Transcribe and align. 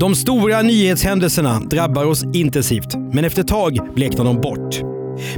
De 0.00 0.14
stora 0.14 0.62
nyhetshändelserna 0.62 1.60
drabbar 1.60 2.04
oss 2.04 2.24
intensivt, 2.34 2.94
men 3.12 3.24
efter 3.24 3.40
ett 3.40 3.48
tag 3.48 3.78
bleknar 3.94 4.24
de 4.24 4.40
bort. 4.40 4.80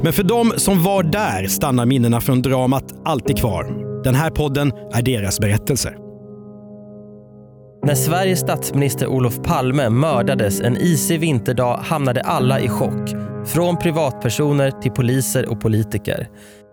Men 0.03 0.13
för 0.13 0.23
de 0.23 0.53
som 0.57 0.83
var 0.83 1.03
där 1.03 1.47
stannar 1.47 1.87
minnena 1.87 2.21
från 2.21 2.43
dramat 2.43 2.85
alltid 3.05 3.39
kvar. 3.39 3.65
Den 4.05 4.15
här 4.15 4.31
podden 4.31 4.73
är 4.93 5.03
deras 5.03 5.41
berättelser. 5.41 5.97
När 7.87 7.95
Sveriges 7.95 8.41
statsminister 8.41 9.07
Olof 9.07 9.43
Palme 9.45 9.89
mördades 9.89 10.61
en 10.61 10.77
isig 10.77 11.21
vinterdag 11.21 11.77
hamnade 11.77 12.21
alla 12.21 12.61
i 12.61 12.69
chock. 12.69 13.11
Från 13.47 13.77
privatpersoner 13.77 14.71
till 14.71 14.93
poliser 14.93 15.49
och 15.49 15.61
politiker. 15.61 16.29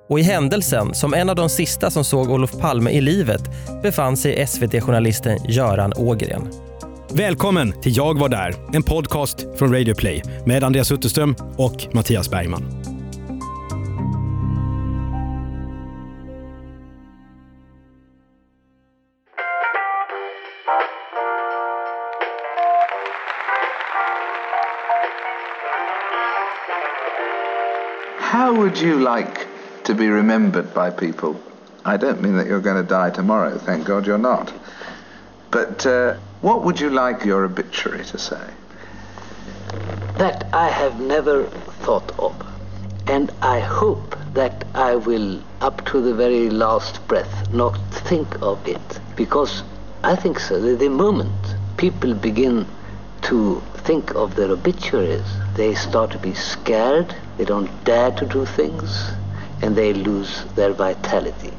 Och 0.10 0.20
i 0.20 0.24
händelsen, 0.24 0.94
som 0.94 1.14
en 1.14 1.30
av 1.30 1.36
de 1.36 1.50
sista 1.50 1.92
som 1.92 2.04
såg 2.04 2.30
Olof 2.30 2.52
Palme 2.60 2.92
i 2.92 3.02
livet, 3.02 3.42
befann 3.84 4.18
sig 4.18 4.48
SVT-journalisten 4.48 5.40
Göran 5.48 5.94
Ågren. 5.98 6.50
Välkommen 7.14 7.82
till 7.82 7.98
Jag 7.98 8.20
var 8.20 8.30
där, 8.30 8.56
en 8.74 8.84
podcast 8.84 9.48
från 9.56 9.74
Radio 9.74 9.96
Play 9.96 10.24
med 10.46 10.64
Andreas 10.64 10.92
Utterström 10.92 11.36
och 11.58 11.88
Mattias 11.94 12.30
Bergman. 12.30 12.64
How 28.20 28.54
would 28.54 28.78
you 28.78 29.16
like 29.16 29.40
to 29.84 29.94
be 29.94 30.04
remembered 30.04 30.66
by 30.74 30.92
people? 31.08 31.40
I 31.86 31.98
don't 31.98 32.22
mean 32.22 32.38
that 32.38 32.48
you're 32.48 32.74
going 32.74 32.88
to 32.88 33.04
die 33.04 33.16
tomorrow, 33.16 33.58
thank 33.66 33.88
God 33.88 34.06
you're 34.08 34.18
not. 34.18 34.54
But 35.52 35.86
uh, 35.86 36.14
what 36.42 36.64
would 36.64 36.80
you 36.80 36.90
like 36.90 37.26
your 37.26 37.46
obituary 37.46 38.06
to 38.06 38.18
say? 38.18 38.50
that 40.20 40.54
I 40.54 40.68
have 40.68 41.00
never 41.00 41.46
thought 41.86 42.12
of. 42.20 42.36
And 43.08 43.32
I 43.42 43.62
hope 43.62 44.18
that 44.34 44.66
I 44.76 44.98
will, 44.98 45.42
up 45.62 45.86
to 45.86 46.02
the 46.02 46.14
very 46.14 46.50
last 46.50 47.08
breath, 47.08 47.54
not 47.54 47.78
think 48.10 48.28
of 48.42 48.68
it. 48.68 49.00
Because 49.16 49.64
I 50.04 50.18
think 50.18 50.40
so. 50.40 50.60
The, 50.60 50.76
the 50.76 50.90
moment 50.90 51.56
people 51.78 52.14
begin 52.14 52.68
to 53.24 53.64
think 53.88 54.14
of 54.14 54.36
their 54.36 54.52
obituaries, 54.52 55.24
they 55.56 55.74
start 55.74 56.12
to 56.12 56.18
be 56.18 56.34
scared, 56.34 57.16
they 57.38 57.46
don't 57.46 57.72
dare 57.86 58.12
to 58.12 58.26
do 58.26 58.46
things, 58.46 59.12
and 59.62 59.78
they 59.78 59.94
lose 59.94 60.44
their 60.56 60.74
vitality. 60.74 61.54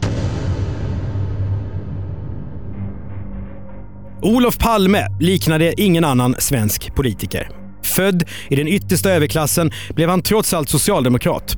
Olof 4.22 4.58
Palme 4.58 5.06
liknade 5.20 5.82
ingen 5.82 6.04
annan 6.04 6.34
svensk 6.38 6.94
politiker. 6.94 7.48
Född 7.84 8.24
i 8.48 8.56
den 8.56 8.68
yttersta 8.68 9.10
överklassen 9.10 9.70
blev 9.94 10.08
han 10.08 10.22
trots 10.22 10.54
allt 10.54 10.68
socialdemokrat. 10.68 11.56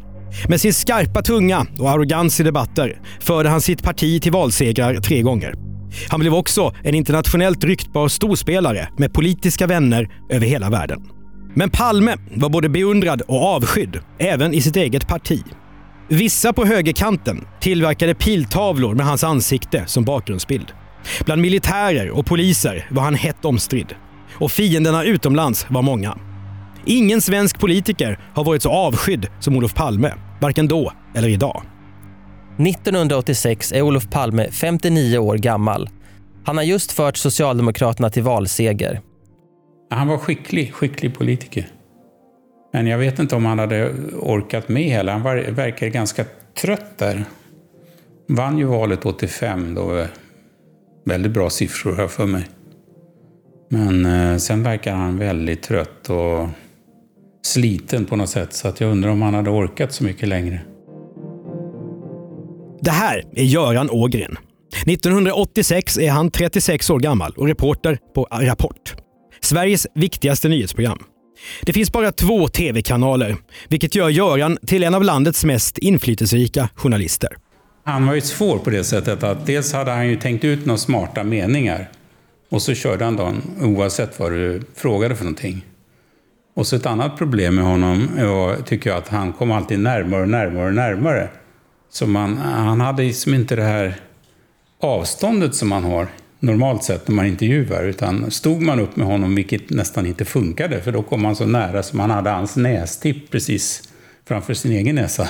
Med 0.49 0.61
sin 0.61 0.75
skarpa 0.75 1.23
tunga 1.23 1.67
och 1.79 1.91
arrogans 1.91 2.41
i 2.41 2.43
debatter 2.43 3.01
förde 3.21 3.49
han 3.49 3.61
sitt 3.61 3.83
parti 3.83 4.23
till 4.23 4.33
valsegrar 4.33 4.95
tre 4.95 5.23
gånger. 5.23 5.55
Han 6.09 6.21
blev 6.21 6.35
också 6.35 6.75
en 6.85 6.95
internationellt 6.95 7.65
ryktbar 7.65 8.09
storspelare 8.09 8.89
med 8.99 9.13
politiska 9.13 9.67
vänner 9.67 10.09
över 10.31 10.47
hela 10.47 10.71
världen. 10.71 11.01
Men 11.55 11.71
Palme 11.71 12.17
var 12.37 12.49
både 12.49 12.69
beundrad 12.69 13.21
och 13.21 13.47
avskydd, 13.47 14.01
även 14.19 14.55
i 14.55 14.61
sitt 14.61 14.77
eget 14.77 15.09
parti. 15.09 15.43
Vissa 16.09 16.53
på 16.53 16.65
högerkanten 16.65 17.45
tillverkade 17.61 18.15
piltavlor 18.15 18.95
med 18.95 19.07
hans 19.07 19.25
ansikte 19.25 19.85
som 19.87 20.05
bakgrundsbild. 20.05 20.73
Bland 21.25 21.43
militärer 21.43 22.11
och 22.11 22.27
poliser 22.27 22.87
var 22.91 23.03
han 23.03 23.15
hett 23.15 23.45
omstridd. 23.45 23.95
Och 24.35 24.53
fienderna 24.53 25.05
utomlands 25.05 25.67
var 25.71 25.83
många. 25.83 26.19
Ingen 26.85 27.21
svensk 27.21 27.61
politiker 27.61 28.19
har 28.35 28.45
varit 28.45 28.63
så 28.63 28.71
avskydd 28.71 29.27
som 29.41 29.57
Olof 29.57 29.75
Palme, 29.75 30.15
varken 30.41 30.69
då 30.69 30.93
eller 31.15 31.29
idag. 31.29 31.63
1986 32.59 33.73
är 33.73 33.83
Olof 33.83 34.11
Palme 34.11 34.51
59 34.51 35.19
år 35.19 35.37
gammal. 35.37 35.89
Han 36.45 36.57
har 36.57 36.65
just 36.65 36.93
fört 36.93 37.17
Socialdemokraterna 37.17 38.11
till 38.11 38.23
valseger. 38.23 39.01
Han 39.91 40.09
var 40.09 40.19
skicklig, 40.19 40.75
skicklig 40.75 41.19
politiker. 41.19 41.67
Men 42.73 42.87
jag 42.87 42.99
vet 42.99 43.19
inte 43.19 43.37
om 43.37 43.45
han 43.45 43.59
hade 43.59 43.93
orkat 44.19 44.69
med 44.69 44.83
hela. 44.83 45.13
Han 45.13 45.23
verkar 45.55 45.87
ganska 45.87 46.25
trött 46.61 46.99
där. 46.99 47.25
Vann 48.29 48.59
ju 48.59 48.65
valet 48.65 49.07
85 49.07 49.75
då. 49.75 50.07
Väldigt 51.05 51.33
bra 51.33 51.51
siffror 51.51 51.97
här 51.97 52.09
för 52.09 52.27
mig. 52.27 52.45
Men 53.71 54.07
eh, 54.07 54.37
sen 54.37 54.63
verkar 54.63 54.95
han 54.95 55.19
väldigt 55.19 55.63
trött 55.63 56.11
och 56.11 56.49
sliten 57.43 58.05
på 58.05 58.17
något 58.17 58.29
sätt. 58.29 58.53
Så 58.53 58.69
att 58.69 58.81
jag 58.81 58.91
undrar 58.91 59.11
om 59.11 59.23
han 59.23 59.35
hade 59.35 59.51
orkat 59.51 59.93
så 59.93 60.05
mycket 60.05 60.29
längre. 60.29 60.61
Det 62.81 62.91
här 62.91 63.25
är 63.33 63.45
Göran 63.45 63.91
Ågren. 63.91 64.37
1986 64.87 65.99
är 65.99 66.11
han 66.11 66.31
36 66.31 66.91
år 66.91 66.99
gammal 66.99 67.33
och 67.37 67.47
reporter 67.47 67.99
på 68.15 68.29
Rapport. 68.31 68.95
Sveriges 69.41 69.87
viktigaste 69.95 70.49
nyhetsprogram. 70.49 70.99
Det 71.63 71.73
finns 71.73 71.93
bara 71.93 72.13
två 72.13 72.49
tv-kanaler, 72.49 73.37
vilket 73.69 73.95
gör 73.95 74.09
Göran 74.09 74.59
till 74.67 74.85
en 74.85 74.95
av 74.95 75.05
landets 75.05 75.45
mest 75.45 75.79
inflytelserika 75.79 76.69
journalister. 76.75 77.37
Han 77.85 78.07
var 78.07 78.15
ju 78.15 78.21
svår 78.21 78.59
på 78.59 78.71
det 78.71 78.85
sättet 78.85 79.23
att 79.23 79.47
dels 79.47 79.73
hade 79.73 79.91
han 79.91 80.09
ju 80.09 80.17
tänkt 80.17 80.45
ut 80.45 80.67
några 80.67 80.79
smarta 80.79 81.25
meningar 81.25 81.89
och 82.49 82.63
så 82.63 82.75
körde 82.75 83.05
han 83.05 83.17
dem 83.17 83.43
oavsett 83.61 84.19
vad 84.19 84.33
du 84.33 84.63
frågade 84.75 85.17
för 85.17 85.25
någonting. 85.25 85.65
Och 86.55 86.67
så 86.67 86.77
ett 86.77 86.87
annat 86.87 87.19
problem 87.19 87.55
med 87.55 87.65
honom 87.65 88.09
var, 88.17 88.57
tycker 88.57 88.91
jag, 88.91 88.99
att 88.99 89.09
han 89.09 89.33
kom 89.33 89.53
alltid 89.53 89.79
närmare 89.79 90.23
och 90.23 90.29
närmare 90.29 90.67
och 90.67 90.75
närmare. 90.75 91.29
Så 91.91 92.07
man, 92.07 92.37
han 92.37 92.81
hade 92.81 93.03
liksom 93.03 93.35
inte 93.35 93.57
det 93.57 93.63
här 93.63 94.01
avståndet 94.81 95.55
som 95.55 95.69
man 95.69 95.85
har 95.85 96.09
normalt 96.41 96.85
sett 96.85 97.09
när 97.09 97.15
man 97.15 97.27
intervjuar. 97.27 97.85
Utan 97.85 98.31
stod 98.31 98.63
man 98.63 98.81
upp 98.81 98.97
med 98.97 99.07
honom, 99.07 99.35
vilket 99.35 99.71
nästan 99.71 100.07
inte 100.07 100.25
funkade, 100.25 100.81
för 100.81 100.93
då 100.93 101.03
kom 101.03 101.23
man 101.23 101.37
så 101.37 101.47
nära 101.47 101.83
som 101.83 101.99
man 101.99 102.11
hade 102.11 102.31
hans 102.31 102.57
nästipp 102.57 103.31
precis 103.31 103.89
framför 104.29 104.55
sin 104.55 104.73
egen 104.73 104.95
näsa. 104.95 105.29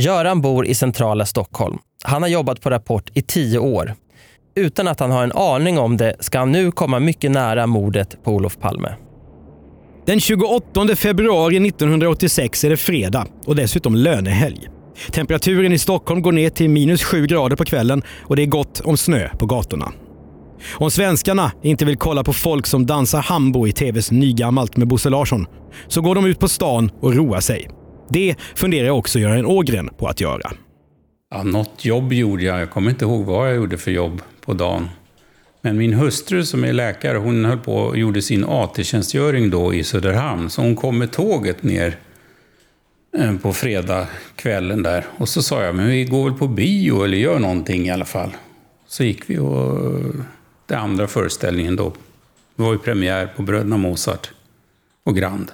Göran 0.00 0.40
bor 0.40 0.66
i 0.66 0.74
centrala 0.74 1.26
Stockholm. 1.26 1.78
Han 2.02 2.22
har 2.22 2.28
jobbat 2.28 2.60
på 2.60 2.70
Rapport 2.70 3.10
i 3.14 3.22
tio 3.22 3.58
år. 3.58 3.94
Utan 4.54 4.88
att 4.88 5.00
han 5.00 5.10
har 5.10 5.24
en 5.24 5.32
aning 5.32 5.78
om 5.78 5.96
det 5.96 6.16
ska 6.20 6.38
han 6.38 6.52
nu 6.52 6.70
komma 6.70 6.98
mycket 6.98 7.30
nära 7.30 7.66
mordet 7.66 8.24
på 8.24 8.32
Olof 8.32 8.58
Palme. 8.58 8.94
Den 10.06 10.20
28 10.20 10.96
februari 10.96 11.68
1986 11.68 12.64
är 12.64 12.70
det 12.70 12.76
fredag 12.76 13.26
och 13.46 13.56
dessutom 13.56 13.94
lönehelg. 13.94 14.68
Temperaturen 15.12 15.72
i 15.72 15.78
Stockholm 15.78 16.22
går 16.22 16.32
ner 16.32 16.50
till 16.50 16.70
minus 16.70 17.04
sju 17.04 17.26
grader 17.26 17.56
på 17.56 17.64
kvällen 17.64 18.02
och 18.22 18.36
det 18.36 18.42
är 18.42 18.46
gott 18.46 18.80
om 18.80 18.96
snö 18.96 19.28
på 19.38 19.46
gatorna. 19.46 19.92
Om 20.72 20.90
svenskarna 20.90 21.52
inte 21.62 21.84
vill 21.84 21.96
kolla 21.96 22.24
på 22.24 22.32
folk 22.32 22.66
som 22.66 22.86
dansar 22.86 23.20
hambo 23.20 23.66
i 23.66 23.72
tvs 23.72 24.10
Nygammalt 24.10 24.76
med 24.76 24.88
Bosse 24.88 25.10
Larsson 25.10 25.46
så 25.88 26.00
går 26.00 26.14
de 26.14 26.26
ut 26.26 26.38
på 26.38 26.48
stan 26.48 26.90
och 27.00 27.14
roar 27.14 27.40
sig. 27.40 27.79
Det 28.10 28.36
funderar 28.54 28.90
också 28.90 29.18
Göran 29.18 29.46
Ågren 29.46 29.90
på 29.96 30.08
att 30.08 30.20
göra. 30.20 30.52
Ja, 31.30 31.42
något 31.42 31.84
jobb 31.84 32.12
gjorde 32.12 32.42
jag. 32.42 32.60
Jag 32.60 32.70
kommer 32.70 32.90
inte 32.90 33.04
ihåg 33.04 33.24
vad 33.24 33.48
jag 33.48 33.56
gjorde 33.56 33.78
för 33.78 33.90
jobb 33.90 34.22
på 34.40 34.52
dagen. 34.54 34.88
Men 35.62 35.76
min 35.76 35.92
hustru 35.92 36.44
som 36.44 36.64
är 36.64 36.72
läkare, 36.72 37.18
hon 37.18 37.44
höll 37.44 37.58
på 37.58 37.74
och 37.74 37.98
gjorde 37.98 38.22
sin 38.22 38.44
AT-tjänstgöring 38.44 39.50
då 39.50 39.74
i 39.74 39.84
Söderhamn. 39.84 40.50
Så 40.50 40.62
hon 40.62 40.76
kom 40.76 40.98
med 40.98 41.12
tåget 41.12 41.62
ner 41.62 41.96
eh, 43.18 43.36
på 43.36 43.52
fredagskvällen 43.52 44.82
där. 44.82 45.06
Och 45.16 45.28
så 45.28 45.42
sa 45.42 45.62
jag, 45.62 45.74
men 45.74 45.88
vi 45.88 46.04
går 46.04 46.30
väl 46.30 46.38
på 46.38 46.48
bio 46.48 47.04
eller 47.04 47.18
gör 47.18 47.38
någonting 47.38 47.86
i 47.86 47.90
alla 47.90 48.04
fall. 48.04 48.30
Så 48.86 49.04
gick 49.04 49.30
vi 49.30 49.38
och 49.38 49.86
eh, 49.86 50.10
den 50.66 50.78
andra 50.78 51.06
föreställningen 51.06 51.76
då. 51.76 51.92
Det 52.56 52.62
var 52.62 52.72
ju 52.72 52.78
premiär 52.78 53.26
på 53.36 53.42
Bröderna 53.42 53.76
Mozart 53.76 54.30
och 55.04 55.16
Grand. 55.16 55.52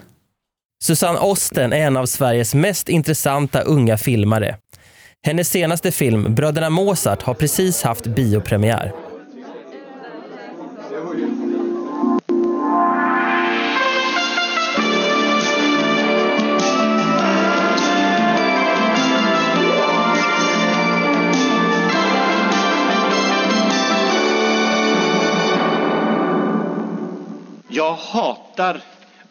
Susanne 0.82 1.19
Osten 1.19 1.73
är 1.73 1.76
en 1.76 1.96
av 1.96 2.06
Sveriges 2.06 2.55
mest 2.55 2.88
intressanta 2.88 3.61
unga 3.61 3.99
filmare. 3.99 4.56
Hennes 5.26 5.49
senaste 5.49 5.93
film, 5.93 6.34
Bröderna 6.34 6.70
Mozart, 6.70 7.23
har 7.23 7.34
precis 7.34 7.82
haft 7.82 8.06
biopremiär. 8.06 8.93
Jag 27.69 27.93
hatar 27.93 28.81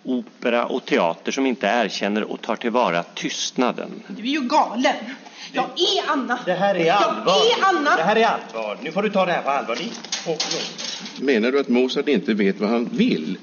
opera 0.05 0.65
och 0.65 0.85
teater 0.85 1.31
som 1.31 1.45
inte 1.45 1.67
erkänner 1.67 2.31
och 2.31 2.41
tar 2.41 2.55
tillvara 2.55 3.03
tystnaden. 3.03 4.03
Du 4.07 4.23
är 4.23 4.27
ju 4.27 4.41
galen. 4.41 4.95
Jag 5.51 5.65
är 5.65 6.11
Anna. 6.11 6.39
Det 6.45 6.53
här 6.53 6.75
är 6.75 6.91
allvar. 6.91 7.33
Jag 7.33 7.59
är 7.59 7.77
Anna. 7.77 7.95
Det 7.95 8.03
här 8.03 8.15
är 8.15 8.25
allvar. 8.25 8.77
Nu 8.81 8.91
får 8.91 9.03
du 9.03 9.09
ta 9.09 9.25
det 9.25 9.31
här 9.31 9.41
på 9.41 9.49
allvar. 9.49 9.77
Menar 11.19 11.51
du 11.51 11.59
att 11.59 11.67
Mozart 11.67 12.07
inte 12.07 12.33
vet 12.33 12.59
vad 12.59 12.69
han 12.69 12.85
vill? 12.85 13.37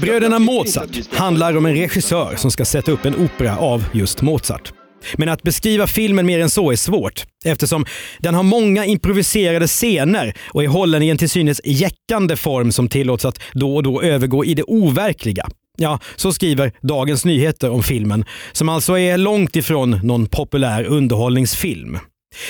Bröderna 0.00 0.38
Mozart 0.38 1.14
handlar 1.14 1.56
om 1.56 1.66
en 1.66 1.74
regissör 1.74 2.36
som 2.36 2.50
ska 2.50 2.64
sätta 2.64 2.92
upp 2.92 3.04
en 3.04 3.14
opera 3.14 3.56
av 3.58 3.84
just 3.94 4.22
Mozart. 4.22 4.72
Men 5.16 5.28
att 5.28 5.42
beskriva 5.42 5.86
filmen 5.86 6.26
mer 6.26 6.40
än 6.40 6.50
så 6.50 6.72
är 6.72 6.76
svårt 6.76 7.24
eftersom 7.44 7.86
den 8.18 8.34
har 8.34 8.42
många 8.42 8.84
improviserade 8.84 9.66
scener 9.66 10.34
och 10.52 10.64
är 10.64 10.68
hållen 10.68 11.02
i 11.02 11.08
en 11.08 11.18
till 11.18 11.30
synes 11.30 11.60
jäckande 11.64 12.36
form 12.36 12.72
som 12.72 12.88
tillåts 12.88 13.24
att 13.24 13.40
då 13.52 13.76
och 13.76 13.82
då 13.82 14.02
övergå 14.02 14.44
i 14.44 14.54
det 14.54 14.62
overkliga. 14.62 15.46
Ja, 15.76 16.00
så 16.16 16.32
skriver 16.32 16.72
Dagens 16.82 17.24
Nyheter 17.24 17.70
om 17.70 17.82
filmen, 17.82 18.24
som 18.52 18.68
alltså 18.68 18.98
är 18.98 19.16
långt 19.16 19.56
ifrån 19.56 20.00
någon 20.02 20.26
populär 20.26 20.84
underhållningsfilm. 20.84 21.98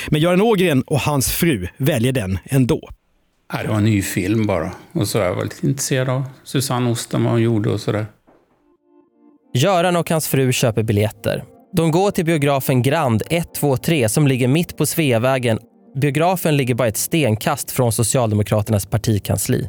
Men 0.09 0.21
Göran 0.21 0.41
Ågren 0.41 0.83
och 0.83 1.00
hans 1.00 1.33
fru 1.33 1.69
väljer 1.77 2.12
den 2.12 2.39
ändå. 2.45 2.89
Ja, 3.53 3.62
det 3.62 3.69
var 3.69 3.77
en 3.77 3.85
ny 3.85 4.03
film 4.03 4.47
bara. 4.47 4.73
Och 4.93 5.09
så 5.09 5.19
jag 5.19 5.35
var 5.35 5.45
lite 5.45 5.67
intresserad 5.67 6.09
av 6.09 6.25
Susanne 6.45 6.91
Osten, 6.91 7.25
vad 7.25 7.33
hon 7.33 7.43
gjorde 7.43 7.71
och 7.71 7.81
sådär. 7.81 8.06
Göran 9.55 9.97
och 9.97 10.11
hans 10.11 10.29
fru 10.29 10.53
köper 10.53 10.83
biljetter. 10.83 11.45
De 11.73 11.91
går 11.91 12.11
till 12.11 12.25
biografen 12.25 12.82
Grand 12.82 13.23
123 13.31 14.09
som 14.09 14.26
ligger 14.26 14.49
mitt 14.49 14.76
på 14.76 14.87
Sveavägen. 14.87 15.59
Biografen 15.94 16.56
ligger 16.56 16.75
bara 16.75 16.88
ett 16.88 16.97
stenkast 16.97 17.70
från 17.70 17.93
Socialdemokraternas 17.93 18.87
partikansli. 18.87 19.69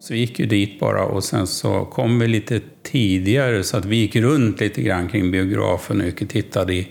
Så 0.00 0.12
vi 0.12 0.18
gick 0.18 0.38
ju 0.38 0.46
dit 0.46 0.80
bara 0.80 1.04
och 1.04 1.24
sen 1.24 1.46
så 1.46 1.84
kom 1.84 2.18
vi 2.18 2.28
lite 2.28 2.60
tidigare 2.82 3.64
så 3.64 3.76
att 3.76 3.84
vi 3.84 3.96
gick 3.96 4.16
runt 4.16 4.60
lite 4.60 4.82
grann 4.82 5.08
kring 5.08 5.30
biografen 5.30 6.00
och 6.00 6.06
gick 6.06 6.22
och 6.22 6.28
tittade 6.28 6.74
i 6.74 6.88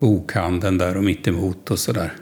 bokhandeln 0.00 0.78
där 0.78 0.96
och 0.96 1.04
mittemot 1.04 1.70
och 1.70 1.78
sådär. 1.78 2.12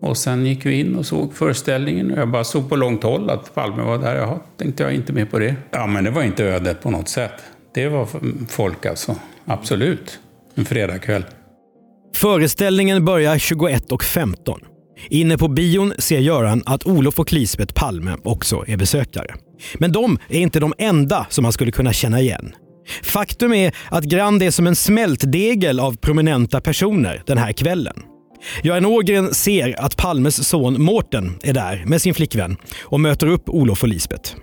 Och 0.00 0.16
sen 0.16 0.46
gick 0.46 0.66
vi 0.66 0.80
in 0.80 0.94
och 0.94 1.06
såg 1.06 1.34
föreställningen 1.34 2.10
och 2.12 2.18
jag 2.18 2.28
bara 2.28 2.44
såg 2.44 2.68
på 2.68 2.76
långt 2.76 3.02
håll 3.02 3.30
att 3.30 3.54
Palme 3.54 3.82
var 3.82 3.98
där. 3.98 4.16
Jaha, 4.16 4.40
tänkte 4.56 4.82
jag 4.82 4.94
inte 4.94 5.12
med 5.12 5.30
på 5.30 5.38
det. 5.38 5.56
Ja, 5.70 5.86
men 5.86 6.04
det 6.04 6.10
var 6.10 6.22
inte 6.22 6.44
ödet 6.44 6.82
på 6.82 6.90
något 6.90 7.08
sätt. 7.08 7.32
Det 7.74 7.88
var 7.88 8.08
folk 8.48 8.86
alltså. 8.86 9.16
Absolut. 9.46 10.18
En 10.54 10.64
fredagkväll. 10.64 11.24
Föreställningen 12.14 13.04
börjar 13.04 13.36
21.15. 13.36 14.58
Inne 15.10 15.38
på 15.38 15.48
bion 15.48 15.92
ser 15.98 16.18
Göran 16.18 16.62
att 16.66 16.86
Olof 16.86 17.18
och 17.18 17.32
Lisbeth 17.32 17.74
Palme 17.74 18.16
också 18.24 18.64
är 18.66 18.76
besökare. 18.76 19.34
Men 19.78 19.92
de 19.92 20.18
är 20.28 20.40
inte 20.40 20.60
de 20.60 20.74
enda 20.78 21.26
som 21.30 21.44
han 21.44 21.52
skulle 21.52 21.72
kunna 21.72 21.92
känna 21.92 22.20
igen. 22.20 22.54
Faktum 23.02 23.52
är 23.52 23.74
att 23.90 24.04
Grand 24.04 24.42
är 24.42 24.50
som 24.50 24.66
en 24.66 24.76
smältdegel 24.76 25.80
av 25.80 25.96
prominenta 25.96 26.60
personer 26.60 27.22
den 27.26 27.38
här 27.38 27.52
kvällen. 27.52 28.02
Göran 28.62 28.86
Ågren 28.86 29.34
ser 29.34 29.80
att 29.80 29.96
Palmes 29.96 30.48
son 30.48 30.82
Mårten 30.82 31.38
är 31.42 31.52
där 31.52 31.84
med 31.86 32.02
sin 32.02 32.14
flickvän 32.14 32.56
och 32.82 33.00
möter 33.00 33.26
upp 33.26 33.48
Olof 33.48 33.82
och 33.82 33.88
Lisbeth. 33.88 34.34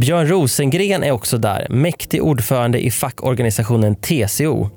Björn 0.00 0.28
Rosengren 0.28 1.04
är 1.04 1.10
också 1.10 1.38
där, 1.38 1.66
mäktig 1.70 2.22
ordförande 2.22 2.86
i 2.86 2.90
fackorganisationen 2.90 3.96
TCO. 3.96 4.70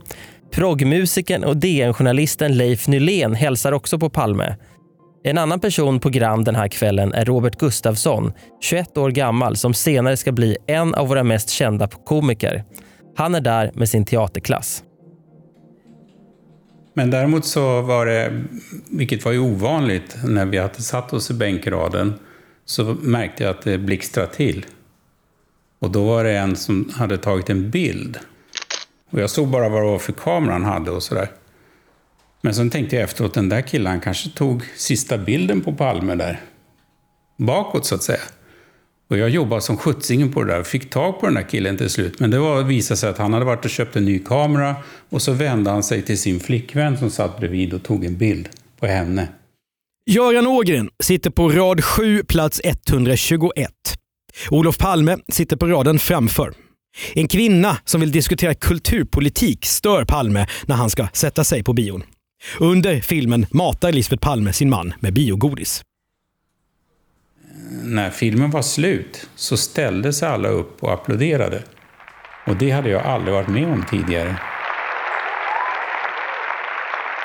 Proggmusikern 0.51 1.43
och 1.43 1.57
DN-journalisten 1.57 2.57
Leif 2.57 2.87
Nylén 2.87 3.35
hälsar 3.35 3.71
också 3.71 3.99
på 3.99 4.09
Palme. 4.09 4.55
En 5.23 5.37
annan 5.37 5.59
person 5.59 5.99
på 5.99 6.09
Grand 6.09 6.45
den 6.45 6.55
här 6.55 6.67
kvällen 6.67 7.13
är 7.13 7.25
Robert 7.25 7.55
Gustafsson, 7.59 8.33
21 8.61 8.97
år 8.97 9.11
gammal, 9.11 9.57
som 9.57 9.73
senare 9.73 10.17
ska 10.17 10.31
bli 10.31 10.57
en 10.67 10.95
av 10.95 11.07
våra 11.07 11.23
mest 11.23 11.49
kända 11.49 11.87
komiker. 11.87 12.63
Han 13.15 13.35
är 13.35 13.41
där 13.41 13.71
med 13.73 13.89
sin 13.89 14.05
teaterklass. 14.05 14.83
Men 16.93 17.09
däremot 17.11 17.45
så 17.45 17.81
var 17.81 18.05
det, 18.05 18.43
vilket 18.91 19.25
var 19.25 19.31
ju 19.31 19.39
ovanligt, 19.39 20.17
när 20.23 20.45
vi 20.45 20.57
hade 20.57 20.81
satt 20.81 21.13
oss 21.13 21.31
i 21.31 21.33
bänkraden, 21.33 22.13
så 22.65 22.83
märkte 23.01 23.43
jag 23.43 23.51
att 23.51 23.61
det 23.61 23.77
blixtrade 23.77 24.33
till. 24.33 24.65
Och 25.81 25.91
då 25.91 26.05
var 26.05 26.23
det 26.23 26.37
en 26.37 26.55
som 26.55 26.89
hade 26.93 27.17
tagit 27.17 27.49
en 27.49 27.69
bild. 27.69 28.19
Och 29.09 29.19
jag 29.19 29.29
såg 29.29 29.47
bara 29.47 29.69
vad 29.69 29.81
det 29.81 29.87
var 29.87 29.99
för 29.99 30.13
kamera 30.13 30.53
han 30.53 30.63
hade 30.63 30.91
och 30.91 31.03
sådär. 31.03 31.31
Men 32.41 32.55
sen 32.55 32.69
tänkte 32.69 32.95
jag 32.95 33.03
efteråt, 33.03 33.33
den 33.33 33.49
där 33.49 33.61
killen 33.61 33.99
kanske 33.99 34.29
tog 34.29 34.63
sista 34.75 35.17
bilden 35.17 35.61
på 35.61 35.73
Palme 35.73 36.15
där. 36.15 36.39
Bakåt 37.37 37.85
så 37.85 37.95
att 37.95 38.03
säga. 38.03 38.21
Och 39.07 39.17
jag 39.17 39.29
jobbade 39.29 39.61
som 39.61 39.77
skjutsingen 39.77 40.33
på 40.33 40.43
det 40.43 40.51
där 40.51 40.59
och 40.59 40.67
fick 40.67 40.89
tag 40.89 41.19
på 41.19 41.25
den 41.25 41.35
där 41.35 41.49
killen 41.49 41.77
till 41.77 41.89
slut. 41.89 42.19
Men 42.19 42.31
det 42.31 42.39
var, 42.39 42.63
visade 42.63 42.97
sig 42.97 43.09
att 43.09 43.17
han 43.17 43.33
hade 43.33 43.45
varit 43.45 43.65
och 43.65 43.71
köpt 43.71 43.95
en 43.95 44.05
ny 44.05 44.19
kamera 44.19 44.75
och 45.09 45.21
så 45.21 45.31
vände 45.31 45.71
han 45.71 45.83
sig 45.83 46.01
till 46.01 46.17
sin 46.17 46.39
flickvän 46.39 46.97
som 46.97 47.09
satt 47.09 47.39
bredvid 47.39 47.73
och 47.73 47.83
tog 47.83 48.05
en 48.05 48.17
bild 48.17 48.49
på 48.79 48.87
henne. 48.87 49.27
Göran 50.05 50.47
Ågren 50.47 50.89
sitter 51.03 51.29
på 51.29 51.49
rad 51.49 51.83
7, 51.83 52.23
plats 52.23 52.61
121. 52.63 53.71
Olof 54.49 54.77
Palme 54.77 55.17
sitter 55.31 55.55
på 55.55 55.67
raden 55.67 55.99
framför. 55.99 56.53
En 57.13 57.27
kvinna 57.27 57.77
som 57.85 58.01
vill 58.01 58.11
diskutera 58.11 58.53
kulturpolitik 58.53 59.65
stör 59.65 60.05
Palme 60.05 60.47
när 60.65 60.75
han 60.75 60.89
ska 60.89 61.07
sätta 61.13 61.43
sig 61.43 61.63
på 61.63 61.73
bion. 61.73 62.03
Under 62.59 63.01
filmen 63.01 63.45
matar 63.51 63.91
Lisbeth 63.91 64.23
Palme 64.23 64.53
sin 64.53 64.69
man 64.69 64.93
med 64.99 65.13
biogodis. 65.13 65.81
När 67.83 68.09
filmen 68.09 68.51
var 68.51 68.61
slut 68.61 69.29
så 69.35 69.57
ställde 69.57 70.13
sig 70.13 70.27
alla 70.27 70.49
upp 70.49 70.83
och 70.83 70.93
applåderade. 70.93 71.63
Och 72.47 72.55
det 72.55 72.71
hade 72.71 72.89
jag 72.89 73.05
aldrig 73.05 73.33
varit 73.33 73.47
med 73.47 73.67
om 73.67 73.85
tidigare. 73.89 74.35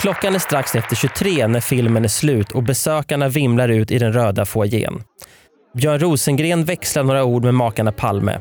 Klockan 0.01 0.35
är 0.35 0.39
strax 0.39 0.75
efter 0.75 0.97
23 0.97 1.47
när 1.47 1.61
filmen 1.61 2.05
är 2.05 2.09
slut 2.09 2.53
och 2.53 2.63
besökarna 2.63 3.29
vimlar 3.29 3.69
ut 3.69 3.91
i 3.91 3.99
den 3.99 4.13
röda 4.13 4.47
foajén. 4.47 5.03
Björn 5.77 5.99
Rosengren 5.99 6.65
växlar 6.65 7.03
några 7.03 7.25
ord 7.25 7.45
med 7.45 7.55
makarna 7.55 7.93
Palme. 7.93 8.41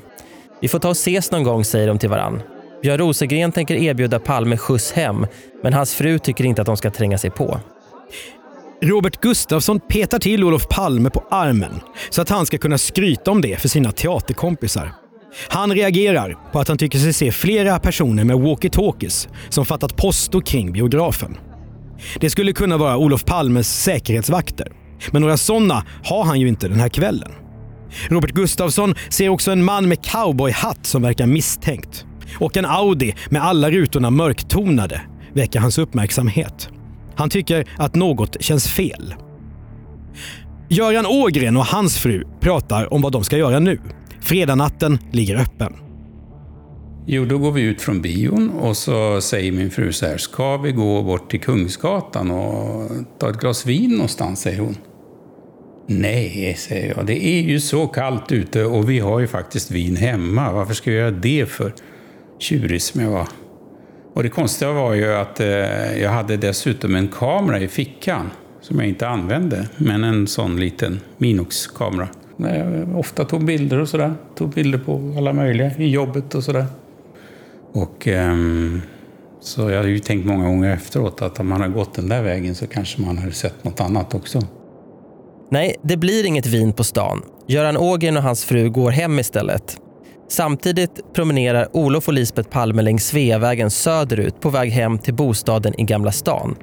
Vi 0.61 0.67
får 0.67 0.79
ta 0.79 0.89
och 0.89 0.91
ses 0.91 1.31
någon 1.31 1.43
gång, 1.43 1.63
säger 1.65 1.87
de 1.87 1.99
till 1.99 2.09
varann. 2.09 2.41
Björn 2.81 2.97
Rosengren 2.97 3.51
tänker 3.51 3.75
erbjuda 3.75 4.19
Palme 4.19 4.57
skjuts 4.57 4.91
hem, 4.91 5.27
men 5.63 5.73
hans 5.73 5.95
fru 5.95 6.19
tycker 6.19 6.43
inte 6.43 6.61
att 6.61 6.65
de 6.65 6.77
ska 6.77 6.91
tränga 6.91 7.17
sig 7.17 7.29
på. 7.29 7.59
Robert 8.81 9.21
Gustafsson 9.21 9.79
petar 9.79 10.19
till 10.19 10.43
Olof 10.43 10.67
Palme 10.67 11.09
på 11.09 11.23
armen 11.31 11.79
så 12.09 12.21
att 12.21 12.29
han 12.29 12.45
ska 12.45 12.57
kunna 12.57 12.77
skryta 12.77 13.31
om 13.31 13.41
det 13.41 13.61
för 13.61 13.67
sina 13.67 13.91
teaterkompisar. 13.91 14.91
Han 15.47 15.73
reagerar 15.73 16.37
på 16.51 16.59
att 16.59 16.67
han 16.67 16.77
tycker 16.77 16.99
sig 16.99 17.13
se 17.13 17.31
flera 17.31 17.79
personer 17.79 18.23
med 18.23 18.35
walkie-talkies 18.35 19.29
som 19.49 19.65
fattat 19.65 19.95
posto 19.95 20.41
kring 20.41 20.71
biografen. 20.71 21.37
Det 22.19 22.29
skulle 22.29 22.53
kunna 22.53 22.77
vara 22.77 22.97
Olof 22.97 23.25
Palmes 23.25 23.83
säkerhetsvakter. 23.83 24.84
Men 25.11 25.21
några 25.21 25.37
sådana 25.37 25.83
har 26.03 26.23
han 26.23 26.39
ju 26.39 26.47
inte 26.47 26.67
den 26.67 26.79
här 26.79 26.89
kvällen. 26.89 27.31
Robert 28.09 28.31
Gustafsson 28.31 28.95
ser 29.09 29.29
också 29.29 29.51
en 29.51 29.63
man 29.63 29.87
med 29.87 30.05
cowboyhatt 30.05 30.85
som 30.85 31.01
verkar 31.01 31.25
misstänkt. 31.25 32.05
Och 32.39 32.57
en 32.57 32.65
Audi 32.65 33.13
med 33.29 33.43
alla 33.43 33.71
rutorna 33.71 34.09
mörktonade 34.09 35.01
väcker 35.33 35.59
hans 35.59 35.77
uppmärksamhet. 35.77 36.69
Han 37.15 37.29
tycker 37.29 37.65
att 37.77 37.95
något 37.95 38.43
känns 38.43 38.67
fel. 38.67 39.15
Göran 40.69 41.05
Ågren 41.05 41.57
och 41.57 41.65
hans 41.65 41.97
fru 41.97 42.23
pratar 42.39 42.93
om 42.93 43.01
vad 43.01 43.11
de 43.11 43.23
ska 43.23 43.37
göra 43.37 43.59
nu. 43.59 43.79
Fredagnatten 44.21 44.99
ligger 45.11 45.35
öppen. 45.35 45.84
Jo, 47.07 47.25
då 47.25 47.37
går 47.37 47.51
vi 47.51 47.61
ut 47.61 47.81
från 47.81 48.01
bion 48.01 48.49
och 48.49 48.77
så 48.77 49.21
säger 49.21 49.51
min 49.51 49.71
fru 49.71 49.91
så 49.91 50.05
här, 50.05 50.17
ska 50.17 50.57
vi 50.57 50.71
gå 50.71 51.03
bort 51.03 51.31
till 51.31 51.39
Kungsgatan 51.39 52.31
och 52.31 52.89
ta 53.19 53.29
ett 53.29 53.39
glas 53.39 53.65
vin 53.65 53.91
någonstans, 53.91 54.41
säger 54.41 54.59
hon. 54.59 54.77
Nej, 55.87 56.55
säger 56.59 56.93
jag, 56.97 57.05
det 57.05 57.25
är 57.25 57.41
ju 57.41 57.59
så 57.59 57.87
kallt 57.87 58.31
ute 58.31 58.65
och 58.65 58.89
vi 58.89 58.99
har 58.99 59.19
ju 59.19 59.27
faktiskt 59.27 59.71
vin 59.71 59.95
hemma. 59.95 60.51
Varför 60.51 60.73
ska 60.73 60.91
vi 60.91 60.97
göra 60.97 61.11
det 61.11 61.49
för? 61.49 61.73
Tjurig 62.39 62.81
som 62.81 63.01
jag 63.01 63.09
var. 63.09 63.27
Och 64.13 64.23
det 64.23 64.29
konstiga 64.29 64.71
var 64.71 64.93
ju 64.93 65.13
att 65.13 65.39
eh, 65.39 65.47
jag 66.01 66.09
hade 66.09 66.37
dessutom 66.37 66.95
en 66.95 67.07
kamera 67.07 67.59
i 67.59 67.67
fickan 67.67 68.31
som 68.61 68.79
jag 68.79 68.87
inte 68.87 69.07
använde, 69.07 69.67
men 69.77 70.03
en 70.03 70.27
sån 70.27 70.59
liten 70.59 70.99
Minox-kamera. 71.17 72.07
Jag 72.37 72.97
ofta 72.97 73.25
tog 73.25 73.45
bilder 73.45 73.79
och 73.79 73.89
sådär. 73.89 74.13
Tog 74.35 74.49
bilder 74.53 74.79
på 74.79 75.13
alla 75.17 75.33
möjliga 75.33 75.71
i 75.77 75.89
jobbet 75.89 76.35
och 76.35 76.43
sådär. 76.43 76.65
Och 77.75 78.07
um, 78.07 78.81
så 79.41 79.69
jag 79.69 79.77
har 79.77 79.87
ju 79.87 79.99
tänkt 79.99 80.25
många 80.25 80.47
gånger 80.47 80.73
efteråt 80.73 81.21
att 81.21 81.39
om 81.39 81.47
man 81.47 81.61
har 81.61 81.67
gått 81.67 81.93
den 81.93 82.09
där 82.09 82.21
vägen 82.21 82.55
så 82.55 82.67
kanske 82.67 83.01
man 83.01 83.17
har 83.17 83.31
sett 83.31 83.63
något 83.63 83.81
annat 83.81 84.15
också. 84.15 84.41
Nej, 85.49 85.75
det 85.81 85.97
blir 85.97 86.25
inget 86.25 86.45
vin 86.45 86.73
på 86.73 86.83
stan. 86.83 87.21
Göran 87.47 87.77
Ågren 87.77 88.17
och 88.17 88.23
hans 88.23 88.45
fru 88.45 88.69
går 88.69 88.91
hem 88.91 89.19
istället. 89.19 89.77
Samtidigt 90.29 91.13
promenerar 91.13 91.67
Olof 91.71 92.07
och 92.07 92.13
Lisbeth 92.13 92.49
Palme 92.49 92.81
längs 92.81 93.07
Sveavägen 93.07 93.71
söderut 93.71 94.41
på 94.41 94.49
väg 94.49 94.71
hem 94.71 94.97
till 94.97 95.13
bostaden 95.13 95.79
i 95.79 95.83
Gamla 95.83 96.11
stan. 96.11 96.55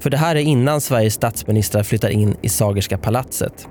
För 0.00 0.10
det 0.10 0.16
här 0.16 0.36
är 0.36 0.40
innan 0.40 0.80
Sveriges 0.80 1.14
statsministrar 1.14 1.82
flyttar 1.82 2.10
in 2.10 2.36
i 2.42 2.48
Sagerska 2.48 2.98
palatset. 2.98 3.68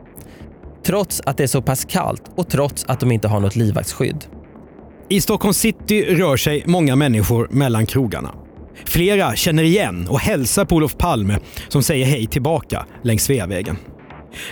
Trots 0.86 1.22
att 1.26 1.38
det 1.38 1.44
är 1.44 1.48
så 1.48 1.62
pass 1.62 1.86
kallt 1.86 2.24
och 2.36 2.50
trots 2.50 2.86
att 2.88 3.00
de 3.00 3.12
inte 3.12 3.28
har 3.28 3.40
något 3.40 3.56
livvaktsskydd. 3.56 4.26
I 5.14 5.22
Stockholm 5.22 5.54
city 5.54 6.06
rör 6.06 6.38
sig 6.38 6.64
många 6.68 6.96
människor 6.96 7.48
mellan 7.52 7.86
krogarna. 7.86 8.34
Flera 8.86 9.36
känner 9.36 9.64
igen 9.64 10.08
och 10.10 10.20
hälsar 10.20 10.66
på 10.66 10.76
Olof 10.76 10.98
Palme 10.98 11.40
som 11.68 11.84
säger 11.84 12.06
hej 12.06 12.26
tillbaka 12.26 12.86
längs 13.04 13.24
Sveavägen. 13.24 13.78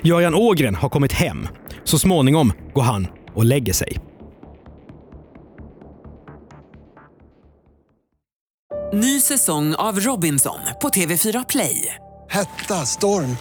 Göran 0.01 0.35
Ågren 0.35 0.75
har 0.75 0.89
kommit 0.89 1.13
hem. 1.13 1.47
Så 1.83 1.99
småningom 1.99 2.53
går 2.73 2.81
han 2.81 3.07
och 3.35 3.45
lägger 3.45 3.73
sig. 3.73 3.97
Ny 8.93 9.19
säsong 9.19 9.75
av 9.75 9.99
Robinson 9.99 10.59
på 10.81 10.89
TV4 10.89 11.45
Play. 11.49 11.95
Hetta, 12.29 12.85
storm, 12.85 13.37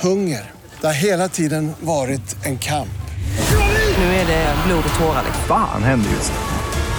hunger. 0.00 0.50
Det 0.80 0.86
har 0.86 1.02
hela 1.02 1.28
tiden 1.28 1.72
varit 1.80 2.36
en 2.44 2.58
kamp. 2.58 3.00
Nu 3.98 4.04
är 4.04 4.26
det 4.26 4.54
blod 4.66 4.84
och 4.92 4.98
tårar. 4.98 5.24
Fan 5.48 5.82
händer 5.82 6.10
just 6.10 6.32
nu. 6.32 6.49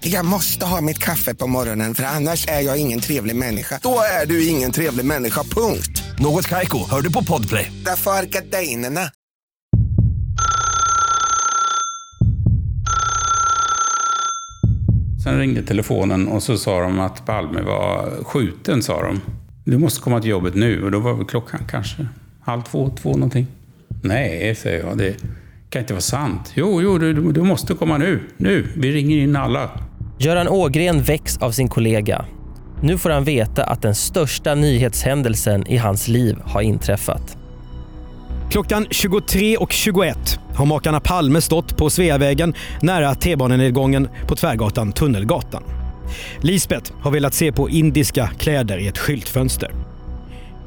Jag 0.00 0.24
måste 0.24 0.66
ha 0.66 0.80
mitt 0.80 0.98
kaffe 0.98 1.34
på 1.34 1.46
morgonen 1.46 1.94
för 1.94 2.04
annars 2.04 2.48
är 2.48 2.60
jag 2.60 2.78
ingen 2.80 3.00
trevlig 3.00 3.36
människa. 3.36 3.80
Då 3.82 4.00
är 4.22 4.26
du 4.26 4.48
ingen 4.48 4.72
trevlig 4.72 5.04
människa, 5.04 5.42
punkt. 5.42 6.02
Något 6.18 6.46
Kaiko, 6.46 6.78
hör 6.90 7.00
du 7.00 7.12
på 7.12 7.24
Podplay. 7.24 7.72
Därför 7.84 8.10
är 8.10 8.22
gardinerna. 8.22 9.00
Sen 15.24 15.38
ringde 15.38 15.62
telefonen 15.62 16.28
och 16.28 16.42
så 16.42 16.56
sa 16.58 16.80
de 16.80 17.00
att 17.00 17.26
Palme 17.26 17.62
var 17.62 18.24
skjuten, 18.24 18.82
sa 18.82 19.02
de. 19.02 19.20
Du 19.64 19.78
måste 19.78 20.00
komma 20.00 20.20
till 20.20 20.30
jobbet 20.30 20.54
nu. 20.54 20.84
Och 20.84 20.90
då 20.90 20.98
var 20.98 21.14
väl 21.14 21.26
klockan 21.26 21.60
kanske 21.70 22.06
halv 22.40 22.62
två, 22.62 22.90
två 23.02 23.12
någonting. 23.12 23.46
Nej, 24.02 24.54
säger 24.54 24.84
jag. 24.84 24.98
Det 24.98 25.16
kan 25.70 25.82
inte 25.82 25.92
vara 25.92 26.00
sant. 26.00 26.52
Jo, 26.54 26.82
jo, 26.82 26.98
du, 26.98 27.32
du 27.32 27.42
måste 27.42 27.74
komma 27.74 27.98
nu. 27.98 28.20
Nu. 28.36 28.66
Vi 28.76 28.92
ringer 28.92 29.16
in 29.16 29.36
alla. 29.36 29.70
Göran 30.20 30.48
Ågren 30.48 31.02
väcks 31.02 31.38
av 31.38 31.50
sin 31.50 31.68
kollega. 31.68 32.24
Nu 32.82 32.98
får 32.98 33.10
han 33.10 33.24
veta 33.24 33.64
att 33.64 33.82
den 33.82 33.94
största 33.94 34.54
nyhetshändelsen 34.54 35.66
i 35.66 35.76
hans 35.76 36.08
liv 36.08 36.36
har 36.44 36.60
inträffat. 36.60 37.36
Klockan 38.50 38.86
23.21 38.86 40.38
har 40.54 40.66
makarna 40.66 41.00
Palme 41.00 41.40
stått 41.40 41.76
på 41.76 41.90
Sveavägen 41.90 42.54
nära 42.82 43.14
T-banenedgången 43.14 44.08
på 44.26 44.36
Tvärgatan 44.36 44.92
Tunnelgatan. 44.92 45.62
Lisbeth 46.40 46.92
har 47.00 47.10
velat 47.10 47.34
se 47.34 47.52
på 47.52 47.70
indiska 47.70 48.30
kläder 48.38 48.78
i 48.78 48.86
ett 48.86 48.98
skyltfönster. 48.98 49.70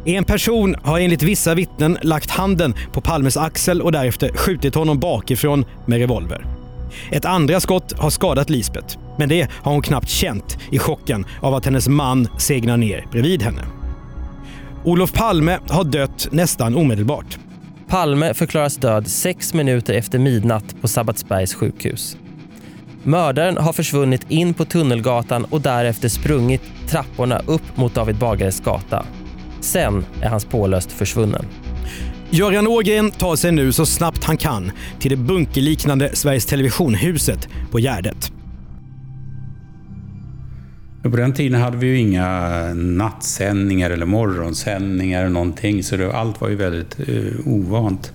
En 0.05 0.23
person 0.23 0.75
har 0.83 0.99
enligt 0.99 1.23
vissa 1.23 1.55
vittnen 1.55 1.97
lagt 2.01 2.31
handen 2.31 2.73
på 2.91 3.01
Palmes 3.01 3.37
axel 3.37 3.81
och 3.81 3.91
därefter 3.91 4.31
skjutit 4.33 4.75
honom 4.75 4.99
bakifrån 4.99 5.65
med 5.85 5.99
revolver. 5.99 6.60
Ett 7.11 7.25
andra 7.25 7.59
skott 7.59 7.93
har 7.97 8.09
skadat 8.09 8.49
Lisbeth, 8.49 8.97
men 9.17 9.29
det 9.29 9.49
har 9.51 9.71
hon 9.71 9.81
knappt 9.81 10.09
känt 10.09 10.57
i 10.71 10.79
chocken 10.79 11.25
av 11.41 11.55
att 11.55 11.65
hennes 11.65 11.87
man 11.87 12.27
segnar 12.37 12.77
ner 12.77 13.05
bredvid 13.11 13.41
henne. 13.41 13.61
Olof 14.83 15.13
Palme 15.13 15.59
har 15.69 15.83
dött 15.83 16.27
nästan 16.31 16.75
omedelbart. 16.75 17.37
Palme 17.87 18.33
förklaras 18.33 18.77
död 18.77 19.07
sex 19.07 19.53
minuter 19.53 19.93
efter 19.93 20.19
midnatt 20.19 20.81
på 20.81 20.87
Sabbatsbergs 20.87 21.53
sjukhus. 21.53 22.17
Mördaren 23.03 23.57
har 23.57 23.73
försvunnit 23.73 24.31
in 24.31 24.53
på 24.53 24.65
Tunnelgatan 24.65 25.45
och 25.45 25.61
därefter 25.61 26.09
sprungit 26.09 26.61
trapporna 26.87 27.39
upp 27.39 27.77
mot 27.77 27.95
David 27.95 28.15
Bagares 28.15 28.59
gata. 28.59 29.05
Sen 29.61 30.05
är 30.21 30.29
han 30.29 30.39
spårlöst 30.39 30.91
försvunnen. 30.91 31.45
Göran 32.33 32.67
Ågren 32.67 33.11
tar 33.11 33.35
sig 33.35 33.51
nu 33.51 33.71
så 33.71 33.85
snabbt 33.85 34.23
han 34.23 34.37
kan 34.37 34.71
till 34.99 35.11
det 35.11 35.17
bunkerliknande 35.17 36.09
Sveriges 36.13 36.45
Televisionhuset 36.45 37.49
på 37.71 37.79
Gärdet. 37.79 38.31
På 41.03 41.09
den 41.09 41.33
tiden 41.33 41.61
hade 41.61 41.77
vi 41.77 41.87
ju 41.87 41.97
inga 41.97 42.49
nattsändningar 42.73 43.89
eller 43.89 44.05
morgonsändningar 44.05 45.19
eller 45.19 45.29
någonting, 45.29 45.83
så 45.83 45.97
det, 45.97 46.13
allt 46.13 46.41
var 46.41 46.49
ju 46.49 46.55
väldigt 46.55 47.09
uh, 47.09 47.47
ovant. 47.47 48.13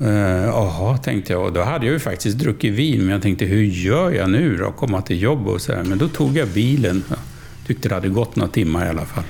Eh, 0.00 0.08
Jaha, 0.44 0.92
uh, 0.92 1.00
tänkte 1.00 1.32
jag. 1.32 1.44
Och 1.44 1.52
då 1.52 1.62
hade 1.62 1.86
jag 1.86 1.92
ju 1.92 1.98
faktiskt 1.98 2.38
druckit 2.38 2.74
vin, 2.74 3.00
men 3.00 3.08
jag 3.08 3.22
tänkte 3.22 3.44
hur 3.44 3.62
gör 3.62 4.10
jag 4.10 4.30
nu 4.30 4.56
då? 4.56 4.70
Komma 4.70 5.02
till 5.02 5.22
jobb 5.22 5.46
och 5.46 5.60
så 5.60 5.72
här. 5.72 5.84
Men 5.84 5.98
då 5.98 6.08
tog 6.08 6.36
jag 6.36 6.48
bilen. 6.48 7.02
Jag 7.08 7.18
tyckte 7.66 7.88
det 7.88 7.94
hade 7.94 8.08
gått 8.08 8.36
några 8.36 8.50
timmar 8.50 8.86
i 8.86 8.88
alla 8.88 9.04
fall. 9.04 9.24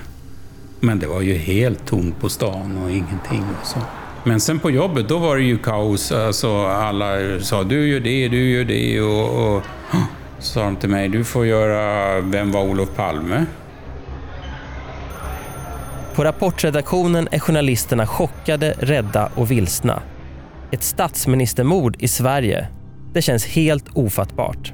Men 0.81 0.99
det 0.99 1.07
var 1.07 1.21
ju 1.21 1.35
helt 1.35 1.87
tomt 1.87 2.21
på 2.21 2.28
stan 2.28 2.78
och 2.85 2.90
ingenting. 2.90 3.45
Och 3.61 3.66
så. 3.66 3.78
Men 4.25 4.40
sen 4.40 4.59
på 4.59 4.71
jobbet, 4.71 5.09
då 5.09 5.19
var 5.19 5.37
det 5.37 5.43
ju 5.43 5.59
kaos. 5.59 6.12
Alltså, 6.12 6.66
alla 6.66 7.40
sa 7.40 7.64
du 7.64 7.88
gör 7.88 8.00
det, 8.00 8.28
du 8.28 8.50
gör 8.50 8.64
det 8.64 9.00
och, 9.00 9.57
och 9.57 9.62
så 10.38 10.52
sa 10.52 10.64
de 10.64 10.76
till 10.76 10.88
mig, 10.88 11.09
du 11.09 11.25
får 11.25 11.47
göra 11.47 12.21
Vem 12.21 12.52
var 12.52 12.62
Olof 12.62 12.88
Palme? 12.97 13.47
På 16.14 16.25
Rapportredaktionen 16.25 17.28
är 17.31 17.38
journalisterna 17.38 18.07
chockade, 18.07 18.75
rädda 18.78 19.31
och 19.35 19.50
vilsna. 19.50 20.02
Ett 20.71 20.83
statsministermord 20.83 21.97
i 21.99 22.09
Sverige. 22.09 22.69
Det 23.14 23.23
känns 23.23 23.47
helt 23.47 23.85
ofattbart. 23.95 24.73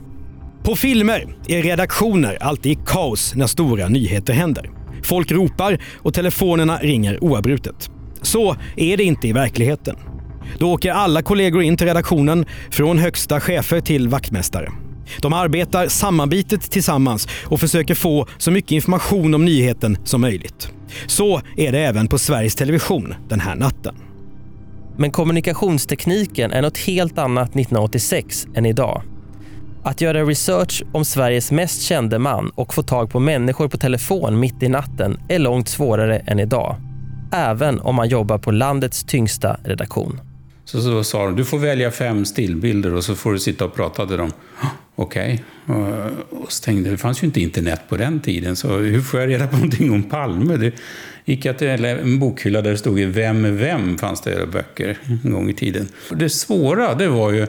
På 0.63 0.77
filmer 0.77 1.37
är 1.49 1.63
redaktioner 1.63 2.39
alltid 2.41 2.73
i 2.73 2.79
kaos 2.87 3.35
när 3.35 3.47
stora 3.47 3.89
nyheter 3.89 4.33
händer. 4.33 4.71
Folk 5.03 5.33
ropar 5.33 5.79
och 5.97 6.15
telefonerna 6.15 6.79
ringer 6.79 7.25
oavbrutet. 7.25 7.91
Så 8.23 8.57
är 8.77 8.97
det 8.97 9.05
inte 9.05 9.29
i 9.29 9.33
verkligheten. 9.33 9.97
Då 10.59 10.73
åker 10.73 10.93
alla 10.93 11.23
kollegor 11.23 11.63
in 11.63 11.77
till 11.77 11.87
redaktionen, 11.87 12.47
från 12.71 12.99
högsta 12.99 13.41
chefer 13.41 13.81
till 13.81 14.09
vaktmästare. 14.09 14.73
De 15.23 15.33
arbetar 15.33 15.89
sammanbitet 15.89 16.71
tillsammans 16.71 17.29
och 17.45 17.61
försöker 17.61 17.95
få 17.95 18.27
så 18.39 18.51
mycket 18.51 18.73
information 18.73 19.35
om 19.35 19.45
nyheten 19.45 19.99
som 20.05 20.21
möjligt. 20.21 20.73
Så 21.07 21.41
är 21.57 21.73
det 21.73 21.79
även 21.79 22.07
på 22.07 22.19
Sveriges 22.19 22.55
Television 22.55 23.15
den 23.29 23.41
här 23.41 23.55
natten. 23.55 23.95
Men 24.99 25.11
kommunikationstekniken 25.11 26.53
är 26.53 26.63
något 26.63 26.79
helt 26.79 27.19
annat 27.19 27.49
1986 27.49 28.47
än 28.55 28.67
idag. 28.67 29.03
Att 29.83 30.01
göra 30.01 30.23
research 30.25 30.83
om 30.93 31.05
Sveriges 31.05 31.51
mest 31.51 31.83
kände 31.83 32.19
man 32.19 32.51
och 32.51 32.75
få 32.75 32.83
tag 32.83 33.11
på 33.11 33.21
människor 33.21 33.69
på 33.69 33.77
telefon 33.77 34.41
mitt 34.41 34.63
i 34.63 34.69
natten 34.69 35.21
är 35.29 35.39
långt 35.39 35.69
svårare 35.69 36.19
än 36.19 36.41
idag. 36.41 36.77
Även 37.33 37.81
om 37.81 37.95
man 37.95 38.09
jobbar 38.09 38.39
på 38.39 38.51
landets 38.51 39.05
tyngsta 39.05 39.61
redaktion. 39.65 40.21
Så, 40.65 40.81
så 40.81 41.05
sa 41.05 41.25
de, 41.25 41.37
du 41.37 41.45
får 41.45 41.59
välja 41.59 41.91
fem 41.91 42.25
stillbilder 42.25 42.95
och 42.95 43.05
så 43.05 43.15
får 43.15 43.33
du 43.33 43.39
sitta 43.39 43.65
och 43.65 43.75
prata 43.75 44.07
till 44.07 44.17
dem. 44.17 44.33
Okej. 44.95 45.45
Okay. 45.67 45.85
Och 46.31 46.53
så 46.53 46.65
tänkte, 46.65 46.91
det 46.91 46.99
fanns 46.99 47.23
ju 47.23 47.27
inte 47.27 47.41
internet 47.41 47.81
på 47.89 47.97
den 47.97 48.21
tiden, 48.21 48.57
så 48.57 48.69
hur 48.77 49.01
får 49.01 49.21
jag 49.21 49.29
reda 49.29 49.47
på 49.47 49.57
någonting 49.57 49.93
om 49.93 50.03
Palme? 50.03 50.57
Det 50.57 50.75
gick 51.25 51.45
jag 51.45 51.59
till 51.59 51.85
en 51.85 52.19
bokhylla 52.19 52.63
där 52.63 52.71
det 52.71 52.79
stod 52.79 52.99
Vem 52.99 53.45
är 53.45 53.51
vem? 53.51 53.99
fanns 53.99 54.21
det 54.21 54.53
böcker 54.53 54.99
en 55.25 55.33
gång 55.33 55.51
i 55.51 55.55
tiden. 55.55 55.89
Det 56.11 56.31
svåra, 56.31 56.95
det 56.95 57.09
var 57.09 57.31
ju 57.31 57.47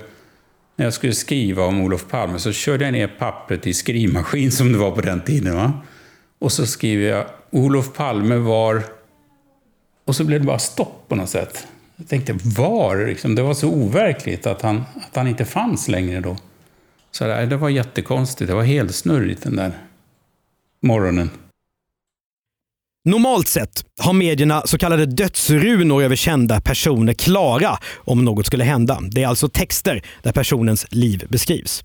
när 0.81 0.85
jag 0.85 0.93
skulle 0.93 1.13
skriva 1.13 1.63
om 1.65 1.81
Olof 1.81 2.07
Palme 2.09 2.39
så 2.39 2.51
körde 2.51 2.85
jag 2.85 2.91
ner 2.91 3.07
pappret 3.07 3.67
i 3.67 3.73
skrivmaskin 3.73 4.51
som 4.51 4.71
det 4.71 4.77
var 4.77 4.91
på 4.91 5.01
den 5.01 5.21
tiden. 5.21 5.55
Va? 5.55 5.73
Och 6.39 6.51
så 6.51 6.65
skriver 6.65 7.09
jag 7.09 7.25
Olof 7.49 7.93
Palme 7.93 8.35
var... 8.35 8.83
Och 10.05 10.15
så 10.15 10.23
blev 10.23 10.39
det 10.39 10.45
bara 10.45 10.59
stopp 10.59 11.05
på 11.07 11.15
något 11.15 11.29
sätt. 11.29 11.67
Jag 11.95 12.07
tänkte, 12.07 12.39
var? 12.43 13.05
Liksom, 13.07 13.35
det 13.35 13.41
var 13.41 13.53
så 13.53 13.69
overkligt 13.69 14.47
att 14.47 14.61
han, 14.61 14.83
att 14.95 15.15
han 15.15 15.27
inte 15.27 15.45
fanns 15.45 15.87
längre 15.87 16.19
då. 16.19 16.37
Så 17.11 17.23
det, 17.23 17.57
var 17.57 17.69
jättekonstigt. 17.69 18.49
Det 18.49 18.55
var 18.55 18.63
helt 18.63 18.95
snurrigt 18.95 19.43
den 19.43 19.55
där 19.55 19.71
morgonen. 20.79 21.29
Normalt 23.05 23.47
sett 23.47 23.85
har 23.99 24.13
medierna 24.13 24.61
så 24.65 24.77
kallade 24.77 25.05
dödsrunor 25.05 26.03
över 26.03 26.15
kända 26.15 26.61
personer 26.61 27.13
klara 27.13 27.77
om 27.95 28.25
något 28.25 28.45
skulle 28.45 28.63
hända. 28.63 28.99
Det 29.11 29.23
är 29.23 29.27
alltså 29.27 29.49
texter 29.49 30.01
där 30.23 30.31
personens 30.31 30.85
liv 30.89 31.25
beskrivs. 31.29 31.83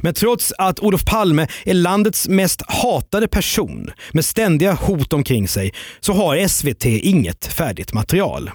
Men 0.00 0.14
trots 0.14 0.52
att 0.58 0.80
Olof 0.80 1.04
Palme 1.04 1.46
är 1.64 1.74
landets 1.74 2.28
mest 2.28 2.62
hatade 2.66 3.28
person 3.28 3.90
med 4.12 4.24
ständiga 4.24 4.72
hot 4.72 5.12
omkring 5.12 5.48
sig 5.48 5.72
så 6.00 6.12
har 6.12 6.48
SVT 6.48 6.84
inget 6.84 7.46
färdigt 7.46 7.92
material. 7.92 8.50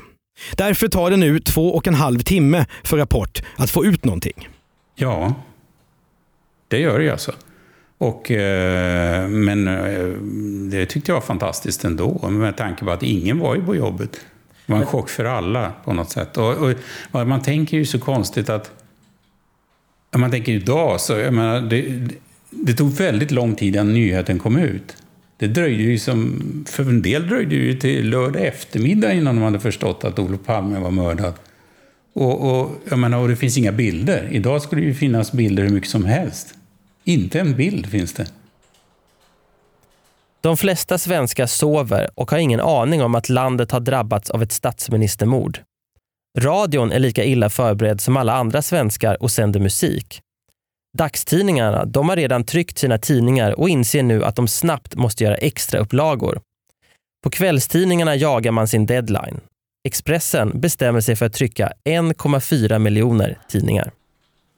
Därför 0.55 0.87
tar 0.87 1.11
det 1.11 1.17
nu 1.17 1.39
två 1.39 1.75
och 1.75 1.87
en 1.87 1.95
halv 1.95 2.19
timme 2.19 2.65
för 2.83 2.97
Rapport 2.97 3.41
att 3.55 3.69
få 3.69 3.85
ut 3.85 4.05
någonting. 4.05 4.49
Ja, 4.95 5.33
det 6.67 6.79
gör 6.79 6.97
det 6.97 7.03
ju 7.03 7.11
alltså. 7.11 7.33
Och, 7.99 8.31
eh, 8.31 9.27
men 9.27 9.67
eh, 9.67 10.07
det 10.71 10.85
tyckte 10.85 11.11
jag 11.11 11.15
var 11.15 11.21
fantastiskt 11.21 11.83
ändå, 11.83 12.29
med 12.29 12.57
tanke 12.57 12.85
på 12.85 12.91
att 12.91 13.03
ingen 13.03 13.39
var 13.39 13.55
ju 13.55 13.65
på 13.65 13.75
jobbet. 13.75 14.11
Det 14.65 14.73
var 14.73 14.79
en 14.79 14.85
chock 14.85 15.09
för 15.09 15.25
alla 15.25 15.73
på 15.85 15.93
något 15.93 16.11
sätt. 16.11 16.37
Och, 16.37 16.73
och 17.11 17.27
man 17.27 17.41
tänker 17.41 17.77
ju 17.77 17.85
så 17.85 17.99
konstigt 17.99 18.49
att... 18.49 18.71
Man 20.15 20.31
tänker 20.31 20.51
idag 20.51 21.01
så, 21.01 21.13
jag 21.13 21.33
menar, 21.33 21.61
det, 21.61 22.09
det 22.49 22.73
tog 22.73 22.91
väldigt 22.91 23.31
lång 23.31 23.55
tid 23.55 23.75
innan 23.75 23.93
nyheten 23.93 24.39
kom 24.39 24.57
ut. 24.57 24.97
Det 25.37 25.47
dröjde 25.47 25.83
ju 25.83 25.99
som, 25.99 26.41
för 26.67 26.83
en 26.83 27.01
del 27.01 27.27
dröjde 27.27 27.55
ju 27.55 27.73
till 27.73 28.09
lördag 28.09 28.45
eftermiddag 28.45 29.13
innan 29.13 29.35
de 29.35 29.41
hade 29.41 29.59
förstått 29.59 30.03
att 30.03 30.19
Olof 30.19 30.45
Palme 30.45 30.79
var 30.79 30.91
mördad. 30.91 31.33
Och, 32.13 32.61
och, 32.61 32.71
jag 32.89 32.99
menar, 32.99 33.17
och 33.17 33.27
det 33.27 33.35
finns 33.35 33.57
inga 33.57 33.71
bilder. 33.71 34.27
Idag 34.31 34.61
skulle 34.61 34.81
det 34.81 34.87
ju 34.87 34.93
finnas 34.93 35.31
bilder 35.31 35.63
hur 35.63 35.69
mycket 35.69 35.89
som 35.89 36.05
helst. 36.05 36.55
Inte 37.09 37.39
en 37.39 37.55
bild 37.55 37.89
finns 37.89 38.13
det. 38.13 38.31
De 40.41 40.57
flesta 40.57 40.97
svenskar 40.97 41.45
sover 41.45 42.09
och 42.15 42.31
har 42.31 42.37
ingen 42.37 42.59
aning 42.59 43.03
om 43.03 43.15
att 43.15 43.29
landet 43.29 43.71
har 43.71 43.79
drabbats 43.79 44.29
av 44.29 44.43
ett 44.43 44.51
statsministermord. 44.51 45.59
Radion 46.39 46.91
är 46.91 46.99
lika 46.99 47.23
illa 47.23 47.49
förberedd 47.49 48.01
som 48.01 48.17
alla 48.17 48.33
andra 48.33 48.61
svenskar 48.61 49.23
och 49.23 49.31
sänder 49.31 49.59
musik. 49.59 50.21
Dagstidningarna 50.97 51.85
de 51.85 52.09
har 52.09 52.15
redan 52.15 52.43
tryckt 52.43 52.77
sina 52.77 52.97
tidningar 52.97 53.59
och 53.59 53.69
inser 53.69 54.03
nu 54.03 54.23
att 54.23 54.35
de 54.35 54.47
snabbt 54.47 54.95
måste 54.95 55.23
göra 55.23 55.35
extra 55.35 55.79
upplagor. 55.79 56.41
På 57.23 57.29
kvällstidningarna 57.29 58.15
jagar 58.15 58.51
man 58.51 58.67
sin 58.67 58.85
deadline. 58.85 59.39
Expressen 59.87 60.59
bestämmer 60.59 61.01
sig 61.01 61.15
för 61.15 61.25
att 61.25 61.33
trycka 61.33 61.73
1,4 61.85 62.79
miljoner 62.79 63.37
tidningar. 63.47 63.91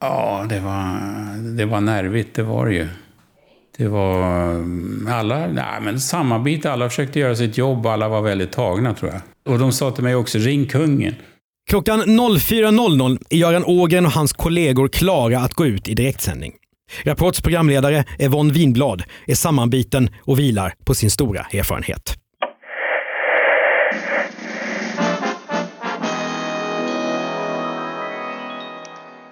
Ja, 0.02 0.46
det 0.50 0.60
var, 0.60 0.98
det 1.58 1.66
var 1.66 1.82
nervigt, 1.82 2.36
det 2.36 2.44
var 2.44 2.66
det 2.66 2.74
ju. 2.74 2.88
Det 3.78 3.88
var 3.88 4.14
alla, 5.10 5.48
nej, 5.48 5.82
men 5.82 6.00
samarbete, 6.00 6.72
alla 6.72 6.90
försökte 6.90 7.20
göra 7.20 7.36
sitt 7.36 7.58
jobb, 7.58 7.86
alla 7.86 8.08
var 8.10 8.22
väldigt 8.22 8.52
tagna 8.52 8.94
tror 8.94 9.12
jag. 9.12 9.22
Och 9.54 9.60
de 9.60 9.72
sa 9.72 9.92
till 9.92 10.04
mig 10.04 10.16
också, 10.16 10.38
ring 10.38 10.66
kungen. 10.66 11.16
Klockan 11.70 12.02
04.00 12.02 13.18
är 13.30 13.38
Göran 13.38 13.64
Ågren 13.66 14.06
och 14.06 14.12
hans 14.12 14.34
kollegor 14.34 14.88
klara 14.88 15.40
att 15.40 15.54
gå 15.54 15.66
ut 15.66 15.88
i 15.88 15.94
direktsändning. 15.94 16.54
Rapports 17.04 17.42
programledare 17.42 18.04
Yvonne 18.20 18.54
Winblad 18.54 19.04
är 19.28 19.36
sammanbiten 19.36 20.10
och 20.24 20.40
vilar 20.40 20.74
på 20.86 20.96
sin 20.96 21.12
stora 21.12 21.46
erfarenhet. 21.54 22.21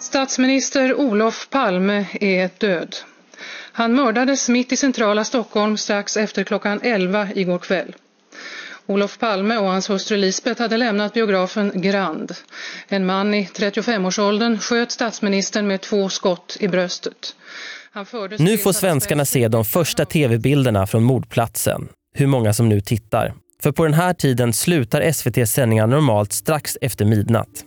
Statsminister 0.09 0.95
Olof 0.95 1.49
Palme 1.49 2.05
är 2.21 2.49
död. 2.57 2.95
Han 3.71 3.93
mördades 3.95 4.49
mitt 4.49 4.71
i 4.71 4.77
centrala 4.77 5.23
Stockholm 5.23 5.77
strax 5.77 6.17
efter 6.17 6.43
klockan 6.43 6.79
11 6.83 7.27
igår 7.35 7.57
kväll. 7.57 7.95
Olof 8.85 9.19
Palme 9.19 9.57
och 9.57 9.67
hans 9.67 9.89
hustru 9.89 10.17
Lisbeth 10.17 10.61
hade 10.61 10.77
lämnat 10.77 11.13
biografen 11.13 11.71
Grand. 11.75 12.31
En 12.87 13.05
man 13.05 13.33
i 13.33 13.45
35-årsåldern 13.45 14.57
sköt 14.57 14.91
statsministern 14.91 15.67
med 15.67 15.81
två 15.81 16.09
skott 16.09 16.57
i 16.59 16.67
bröstet. 16.67 17.35
Nu 18.39 18.57
får 18.57 18.73
svenskarna 18.73 19.25
se 19.25 19.47
de 19.47 19.65
första 19.65 20.05
tv-bilderna 20.05 20.87
från 20.87 21.03
mordplatsen. 21.03 21.87
Hur 22.13 22.27
många 22.27 22.53
som 22.53 22.69
nu 22.69 22.81
tittar. 22.81 23.33
För 23.61 23.71
på 23.71 23.83
den 23.83 23.93
här 23.93 24.13
tiden 24.13 24.53
slutar 24.53 25.01
SVTs 25.01 25.51
sändningar 25.51 25.87
normalt 25.87 26.33
strax 26.33 26.77
efter 26.81 27.05
midnatt. 27.05 27.65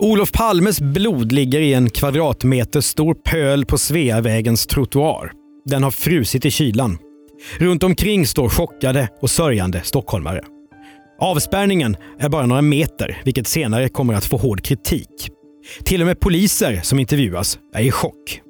Olof 0.00 0.32
Palmes 0.32 0.80
blod 0.80 1.32
ligger 1.32 1.60
i 1.60 1.74
en 1.74 1.90
kvadratmeter 1.90 2.80
stor 2.80 3.14
pöl 3.14 3.64
på 3.64 3.78
Sveavägens 3.78 4.66
trottoar. 4.66 5.32
Den 5.64 5.82
har 5.82 5.90
frusit 5.90 6.44
i 6.44 6.50
kylan. 6.50 6.98
Runt 7.58 7.82
omkring 7.82 8.26
står 8.26 8.48
chockade 8.48 9.08
och 9.20 9.30
sörjande 9.30 9.80
stockholmare. 9.84 10.40
Avspärrningen 11.20 11.96
är 12.18 12.28
bara 12.28 12.46
några 12.46 12.62
meter, 12.62 13.22
vilket 13.24 13.46
senare 13.46 13.88
kommer 13.88 14.14
att 14.14 14.24
få 14.24 14.36
hård 14.36 14.62
kritik. 14.62 15.30
Till 15.84 16.00
och 16.00 16.06
med 16.06 16.20
poliser 16.20 16.80
som 16.82 16.98
intervjuas 16.98 17.58
är 17.74 17.82
i 17.82 17.90
chock. 17.90 18.40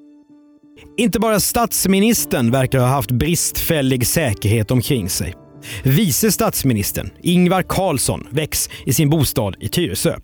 Inte 0.97 1.21
bara 1.21 1.41
statsministern 1.41 2.51
verkar 2.51 2.79
ha 2.79 2.87
haft 2.87 3.11
bristfällig 3.11 4.07
säkerhet 4.07 4.71
omkring 4.71 5.09
sig. 5.09 5.35
Vice 5.83 6.33
statsministern, 6.33 7.11
Ingvar 7.23 7.63
Carlsson, 7.63 8.27
väcks 8.31 8.71
i 8.87 8.93
sin 8.93 9.11
bostad 9.11 9.57
i 9.61 9.69
Tyresö. 9.69 10.17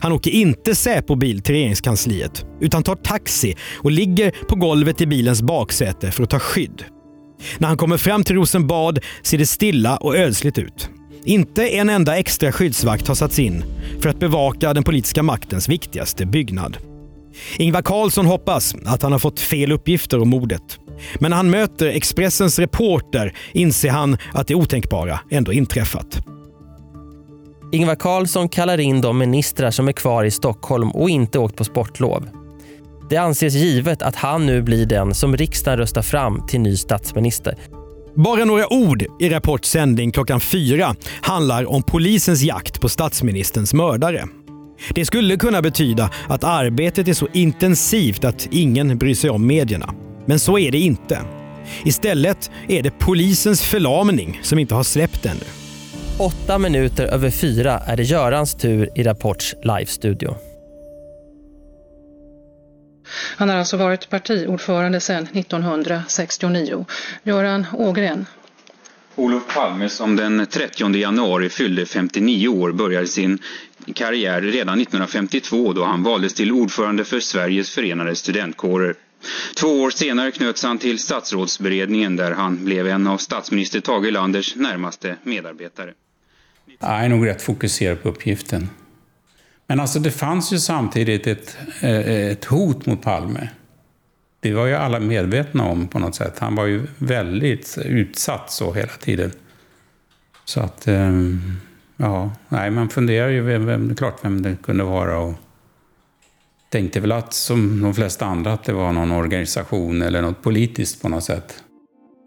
Han 0.00 0.12
åker 0.12 0.30
inte 0.30 0.74
Säpo-bil 0.74 1.42
till 1.42 1.54
regeringskansliet, 1.54 2.44
utan 2.60 2.82
tar 2.82 2.96
taxi 2.96 3.56
och 3.74 3.90
ligger 3.90 4.30
på 4.48 4.54
golvet 4.54 5.00
i 5.00 5.06
bilens 5.06 5.42
baksäte 5.42 6.10
för 6.10 6.22
att 6.22 6.30
ta 6.30 6.38
skydd. 6.38 6.84
När 7.58 7.68
han 7.68 7.76
kommer 7.76 7.96
fram 7.96 8.24
till 8.24 8.36
Rosenbad 8.36 8.98
ser 9.22 9.38
det 9.38 9.46
stilla 9.46 9.96
och 9.96 10.16
ödsligt 10.16 10.58
ut. 10.58 10.90
Inte 11.24 11.68
en 11.68 11.88
enda 11.88 12.18
extra 12.18 12.52
skyddsvakt 12.52 13.08
har 13.08 13.14
satts 13.14 13.38
in 13.38 13.64
för 14.00 14.08
att 14.08 14.18
bevaka 14.18 14.74
den 14.74 14.84
politiska 14.84 15.22
maktens 15.22 15.68
viktigaste 15.68 16.26
byggnad. 16.26 16.76
Ingvar 17.58 17.82
Carlsson 17.82 18.26
hoppas 18.26 18.74
att 18.84 19.02
han 19.02 19.12
har 19.12 19.18
fått 19.18 19.40
fel 19.40 19.72
uppgifter 19.72 20.20
om 20.20 20.28
mordet. 20.28 20.78
Men 21.20 21.30
när 21.30 21.36
han 21.36 21.50
möter 21.50 21.86
Expressens 21.86 22.58
reporter 22.58 23.34
inser 23.52 23.90
han 23.90 24.16
att 24.32 24.46
det 24.46 24.54
otänkbara 24.54 25.20
ändå 25.30 25.52
inträffat. 25.52 26.20
Ingvar 27.74 27.94
Carlsson 27.94 28.48
kallar 28.48 28.80
in 28.80 29.00
de 29.00 29.18
ministrar 29.18 29.70
som 29.70 29.88
är 29.88 29.92
kvar 29.92 30.24
i 30.24 30.30
Stockholm 30.30 30.90
och 30.90 31.10
inte 31.10 31.38
åkt 31.38 31.56
på 31.56 31.64
sportlov. 31.64 32.28
Det 33.10 33.16
anses 33.16 33.54
givet 33.54 34.02
att 34.02 34.16
han 34.16 34.46
nu 34.46 34.62
blir 34.62 34.86
den 34.86 35.14
som 35.14 35.36
riksdagen 35.36 35.78
röstar 35.78 36.02
fram 36.02 36.46
till 36.46 36.60
ny 36.60 36.76
statsminister. 36.76 37.56
Bara 38.14 38.44
några 38.44 38.72
ord 38.72 39.04
i 39.20 39.28
Rapports 39.28 39.70
sändning 39.70 40.12
klockan 40.12 40.40
fyra 40.40 40.94
handlar 41.22 41.70
om 41.70 41.82
polisens 41.82 42.42
jakt 42.42 42.80
på 42.80 42.88
statsministerns 42.88 43.74
mördare. 43.74 44.24
Det 44.94 45.04
skulle 45.04 45.36
kunna 45.36 45.62
betyda 45.62 46.10
att 46.28 46.44
arbetet 46.44 47.08
är 47.08 47.14
så 47.14 47.28
intensivt 47.32 48.24
att 48.24 48.48
ingen 48.50 48.98
bryr 48.98 49.14
sig 49.14 49.30
om 49.30 49.46
medierna. 49.46 49.94
Men 50.26 50.38
så 50.38 50.58
är 50.58 50.70
det 50.70 50.78
inte. 50.78 51.18
Istället 51.84 52.50
är 52.68 52.82
det 52.82 52.98
polisens 52.98 53.62
förlamning 53.62 54.40
som 54.42 54.58
inte 54.58 54.74
har 54.74 54.82
släppt 54.82 55.26
ännu. 55.26 55.61
Åtta 56.18 56.58
minuter 56.58 57.04
över 57.06 57.30
fyra 57.30 57.78
är 57.86 57.96
det 57.96 58.02
Görans 58.02 58.54
tur 58.54 58.88
i 58.94 59.02
Rapports 59.02 59.54
livestudio. 59.62 60.36
Han 63.36 63.48
har 63.48 63.56
alltså 63.56 63.76
varit 63.76 64.10
partiordförande 64.10 65.00
sedan 65.00 65.28
1969. 65.32 66.86
Göran 67.22 67.66
Ågren. 67.72 68.26
Olof 69.16 69.54
Palme 69.54 69.88
som 69.88 70.16
den 70.16 70.46
30 70.46 70.96
januari 70.96 71.48
fyllde 71.48 71.86
59 71.86 72.48
år 72.48 72.72
började 72.72 73.06
sin 73.06 73.38
karriär 73.94 74.40
redan 74.40 74.80
1952 74.80 75.72
då 75.72 75.84
han 75.84 76.02
valdes 76.02 76.34
till 76.34 76.52
ordförande 76.52 77.04
för 77.04 77.20
Sveriges 77.20 77.70
förenade 77.70 78.14
studentkårer. 78.14 78.94
Två 79.56 79.82
år 79.82 79.90
senare 79.90 80.30
knöts 80.30 80.62
han 80.62 80.78
till 80.78 80.98
statsrådsberedningen 80.98 82.16
där 82.16 82.30
han 82.30 82.64
blev 82.64 82.86
en 82.86 83.06
av 83.06 83.18
statsminister 83.18 83.80
Tage 83.80 84.06
Erlanders 84.06 84.56
närmaste 84.56 85.16
medarbetare. 85.22 85.92
Jag 86.78 87.04
är 87.04 87.08
nog 87.08 87.26
rätt 87.26 87.42
fokuserad 87.42 88.02
på 88.02 88.08
uppgiften. 88.08 88.68
Men 89.66 89.80
alltså 89.80 89.98
det 89.98 90.10
fanns 90.10 90.52
ju 90.52 90.58
samtidigt 90.58 91.26
ett, 91.26 91.56
eh, 91.80 92.30
ett 92.30 92.44
hot 92.44 92.86
mot 92.86 93.02
Palme. 93.02 93.48
Det 94.40 94.52
var 94.52 94.66
ju 94.66 94.74
alla 94.74 95.00
medvetna 95.00 95.64
om 95.64 95.88
på 95.88 95.98
något 95.98 96.14
sätt. 96.14 96.38
Han 96.38 96.54
var 96.54 96.66
ju 96.66 96.86
väldigt 96.98 97.78
utsatt 97.84 98.50
så 98.50 98.72
hela 98.72 98.92
tiden. 98.92 99.32
Så 100.44 100.60
att, 100.60 100.88
ehm, 100.88 101.40
ja, 101.96 102.32
nej, 102.48 102.70
man 102.70 102.88
funderar 102.88 103.28
ju 103.28 103.40
vem, 103.40 103.66
vem, 103.66 103.96
klart 103.96 104.18
vem 104.22 104.42
det 104.42 104.56
kunde 104.62 104.84
vara. 104.84 105.18
Och 105.18 105.34
tänkte 106.72 107.00
väl 107.00 107.12
att, 107.12 107.34
som 107.34 107.82
de 107.82 107.94
flesta 107.94 108.26
andra, 108.26 108.52
att 108.52 108.64
det 108.64 108.72
var 108.72 108.92
någon 108.92 109.12
organisation 109.12 110.02
eller 110.02 110.22
något 110.22 110.42
politiskt 110.42 111.02
på 111.02 111.08
något 111.08 111.24
sätt. 111.24 111.54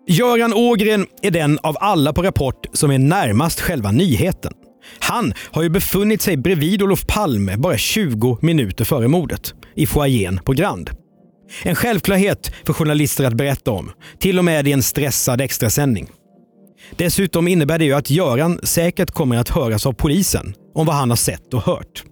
Göran 0.07 0.53
Ågren 0.53 1.05
är 1.21 1.31
den 1.31 1.59
av 1.63 1.77
alla 1.79 2.13
på 2.13 2.23
Rapport 2.23 2.65
som 2.73 2.91
är 2.91 2.97
närmast 2.97 3.61
själva 3.61 3.91
nyheten. 3.91 4.53
Han 4.99 5.33
har 5.51 5.63
ju 5.63 5.69
befunnit 5.69 6.21
sig 6.21 6.37
bredvid 6.37 6.81
Olof 6.81 7.07
Palme 7.07 7.57
bara 7.57 7.77
20 7.77 8.37
minuter 8.41 8.85
före 8.85 9.07
mordet, 9.07 9.53
i 9.75 9.85
foajén 9.85 10.39
på 10.45 10.53
Grand. 10.53 10.89
En 11.63 11.75
självklarhet 11.75 12.51
för 12.65 12.73
journalister 12.73 13.23
att 13.23 13.33
berätta 13.33 13.71
om, 13.71 13.91
till 14.19 14.39
och 14.39 14.45
med 14.45 14.67
i 14.67 14.71
en 14.71 14.83
stressad 14.83 15.41
extrasändning. 15.41 16.09
Dessutom 16.95 17.47
innebär 17.47 17.79
det 17.79 17.85
ju 17.85 17.93
att 17.93 18.09
Göran 18.09 18.59
säkert 18.63 19.11
kommer 19.11 19.37
att 19.37 19.49
höras 19.49 19.85
av 19.85 19.93
polisen 19.93 20.53
om 20.73 20.85
vad 20.85 20.95
han 20.95 21.09
har 21.09 21.17
sett 21.17 21.53
och 21.53 21.61
hört. 21.61 22.03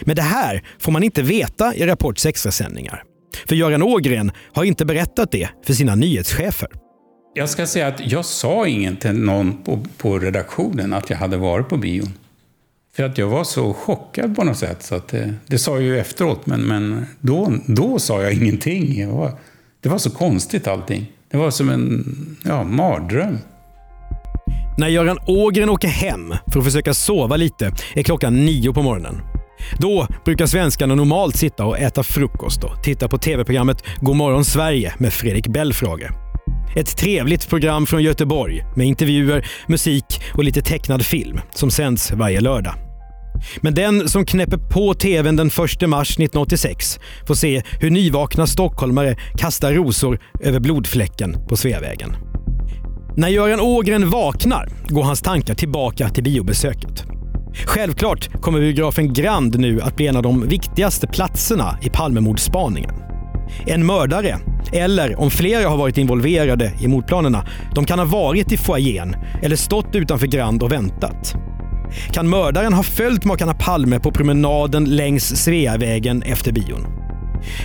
Men 0.00 0.16
det 0.16 0.22
här 0.22 0.62
får 0.78 0.92
man 0.92 1.02
inte 1.02 1.22
veta 1.22 1.74
i 1.74 1.86
Rapports 1.86 2.26
extrasändningar. 2.26 3.02
För 3.48 3.56
Göran 3.56 3.82
Ågren 3.82 4.32
har 4.52 4.64
inte 4.64 4.84
berättat 4.84 5.32
det 5.32 5.48
för 5.66 5.74
sina 5.74 5.94
nyhetschefer. 5.94 6.68
Jag 7.34 7.48
ska 7.48 7.66
säga 7.66 7.86
att 7.86 8.06
jag 8.12 8.24
sa 8.24 8.66
ingen 8.66 8.96
till 8.96 9.12
någon 9.12 9.62
på, 9.62 9.84
på 9.96 10.18
redaktionen 10.18 10.92
att 10.92 11.10
jag 11.10 11.16
hade 11.16 11.36
varit 11.36 11.68
på 11.68 11.76
bion. 11.76 12.12
För 12.96 13.02
att 13.02 13.18
jag 13.18 13.26
var 13.26 13.44
så 13.44 13.74
chockad 13.74 14.36
på 14.36 14.44
något 14.44 14.58
sätt. 14.58 14.82
Så 14.82 14.94
att 14.94 15.08
det, 15.08 15.34
det 15.46 15.58
sa 15.58 15.72
jag 15.72 15.82
ju 15.82 15.98
efteråt, 15.98 16.46
men, 16.46 16.60
men 16.60 17.06
då, 17.20 17.52
då 17.66 17.98
sa 17.98 18.22
jag 18.22 18.32
ingenting. 18.32 19.00
Jag 19.00 19.08
var, 19.08 19.32
det 19.80 19.88
var 19.88 19.98
så 19.98 20.10
konstigt 20.10 20.66
allting. 20.66 21.12
Det 21.30 21.36
var 21.36 21.50
som 21.50 21.68
en 21.68 22.36
ja, 22.44 22.64
mardröm. 22.64 23.38
När 24.78 24.88
Göran 24.88 25.18
Ågren 25.26 25.68
åker 25.68 25.88
hem 25.88 26.34
för 26.52 26.58
att 26.58 26.64
försöka 26.64 26.94
sova 26.94 27.36
lite 27.36 27.72
är 27.94 28.02
klockan 28.02 28.44
nio 28.44 28.72
på 28.72 28.82
morgonen. 28.82 29.37
Då 29.78 30.06
brukar 30.24 30.46
svenskarna 30.46 30.94
normalt 30.94 31.36
sitta 31.36 31.64
och 31.64 31.78
äta 31.78 32.02
frukost 32.02 32.64
och 32.64 32.82
titta 32.82 33.08
på 33.08 33.18
tv-programmet 33.18 33.84
God 34.00 34.16
morgon 34.16 34.44
Sverige 34.44 34.94
med 34.98 35.12
Fredrik 35.12 35.48
Belfrage. 35.48 36.10
Ett 36.76 36.96
trevligt 36.96 37.48
program 37.48 37.86
från 37.86 38.02
Göteborg 38.02 38.64
med 38.76 38.86
intervjuer, 38.86 39.46
musik 39.66 40.04
och 40.34 40.44
lite 40.44 40.62
tecknad 40.62 41.06
film 41.06 41.40
som 41.54 41.70
sänds 41.70 42.10
varje 42.12 42.40
lördag. 42.40 42.74
Men 43.60 43.74
den 43.74 44.08
som 44.08 44.26
knäpper 44.26 44.56
på 44.56 44.94
tvn 44.94 45.36
den 45.36 45.46
1 45.46 45.88
mars 45.88 46.10
1986 46.10 47.00
får 47.26 47.34
se 47.34 47.62
hur 47.80 47.90
nyvakna 47.90 48.46
stockholmare 48.46 49.16
kastar 49.36 49.72
rosor 49.72 50.18
över 50.40 50.60
blodfläcken 50.60 51.46
på 51.48 51.56
Sveavägen. 51.56 52.16
När 53.16 53.28
Göran 53.28 53.60
Ågren 53.60 54.10
vaknar 54.10 54.68
går 54.88 55.02
hans 55.02 55.22
tankar 55.22 55.54
tillbaka 55.54 56.08
till 56.08 56.24
biobesöket. 56.24 57.17
Självklart 57.64 58.42
kommer 58.42 58.60
biografen 58.60 59.12
Grand 59.12 59.58
nu 59.58 59.80
att 59.80 59.96
bli 59.96 60.06
en 60.06 60.16
av 60.16 60.22
de 60.22 60.48
viktigaste 60.48 61.06
platserna 61.06 61.78
i 61.82 61.90
Palmemordsspaningen. 61.90 62.90
En 63.66 63.86
mördare, 63.86 64.38
eller 64.72 65.20
om 65.20 65.30
flera 65.30 65.68
har 65.68 65.76
varit 65.76 65.98
involverade 65.98 66.72
i 66.80 66.88
mordplanerna, 66.88 67.46
de 67.74 67.84
kan 67.84 67.98
ha 67.98 68.06
varit 68.06 68.52
i 68.52 68.56
foajén 68.56 69.16
eller 69.42 69.56
stått 69.56 69.94
utanför 69.94 70.26
Grand 70.26 70.62
och 70.62 70.72
väntat. 70.72 71.34
Kan 72.12 72.28
mördaren 72.28 72.72
ha 72.72 72.82
följt 72.82 73.24
makarna 73.24 73.54
Palme 73.54 74.00
på 74.00 74.10
promenaden 74.10 74.84
längs 74.84 75.44
Sveavägen 75.44 76.22
efter 76.22 76.52
bion? 76.52 76.86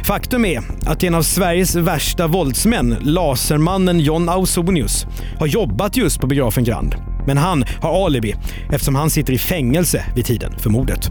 Faktum 0.04 0.46
är 0.46 0.62
att 0.86 1.04
en 1.04 1.16
av 1.16 1.22
Sveriges 1.22 1.76
värsta 1.76 2.28
våldsmän, 2.28 2.98
lasermannen 3.02 4.00
John 4.00 4.30
Ausonius, 4.30 5.06
har 5.40 5.48
jobbat 5.48 5.98
just 5.98 6.20
på 6.20 6.28
biografen 6.28 6.64
Grand. 6.64 7.13
Men 7.28 7.38
han 7.38 7.64
har 7.82 8.06
alibi 8.06 8.36
eftersom 8.72 8.96
han 8.96 9.10
sitter 9.10 9.34
i 9.34 9.38
fängelse 9.38 10.06
vid 10.16 10.26
tiden 10.26 10.60
för 10.60 10.70
mordet. 10.70 11.10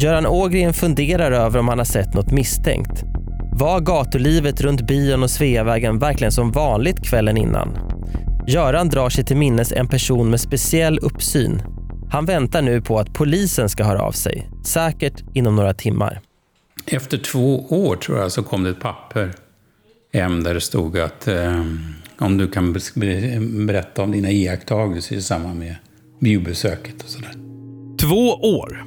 Göran 0.00 0.26
Ågren 0.26 0.74
funderar 0.74 1.30
över 1.32 1.58
om 1.58 1.68
han 1.68 1.78
har 1.78 1.84
sett 1.84 2.14
något 2.14 2.30
misstänkt. 2.30 3.04
Var 3.52 3.80
gatulivet 3.80 4.60
runt 4.60 4.86
bion 4.86 5.22
och 5.22 5.30
Sveavägen 5.30 5.98
verkligen 5.98 6.32
som 6.32 6.52
vanligt 6.52 7.04
kvällen 7.04 7.36
innan? 7.36 7.78
Göran 8.46 8.88
drar 8.88 9.08
sig 9.08 9.24
till 9.24 9.36
minnes 9.36 9.72
en 9.72 9.88
person 9.88 10.30
med 10.30 10.40
speciell 10.40 10.98
uppsyn. 10.98 11.62
Han 12.10 12.24
väntar 12.24 12.62
nu 12.62 12.80
på 12.80 12.98
att 12.98 13.12
polisen 13.12 13.68
ska 13.68 13.84
höra 13.84 14.02
av 14.02 14.12
sig, 14.12 14.50
säkert 14.64 15.24
inom 15.34 15.56
några 15.56 15.74
timmar. 15.74 16.20
Efter 16.86 17.18
två 17.18 17.66
år 17.68 17.96
tror 17.96 18.18
jag 18.18 18.32
så 18.32 18.42
kom 18.42 18.64
det 18.64 18.70
ett 18.70 18.80
papper 18.80 19.32
hem 20.12 20.42
där 20.42 20.54
det 20.54 20.60
stod 20.60 20.98
att 20.98 21.28
eh, 21.28 21.64
om 22.18 22.38
du 22.38 22.48
kan 22.48 22.76
berätta 23.66 24.02
om 24.02 24.12
dina 24.12 24.30
iakttagelser 24.30 25.16
i 25.16 25.22
samband 25.22 25.58
med 25.58 25.74
biobesöket 26.20 27.02
och 27.02 27.08
sådär. 27.08 27.32
Två 28.00 28.30
år. 28.34 28.84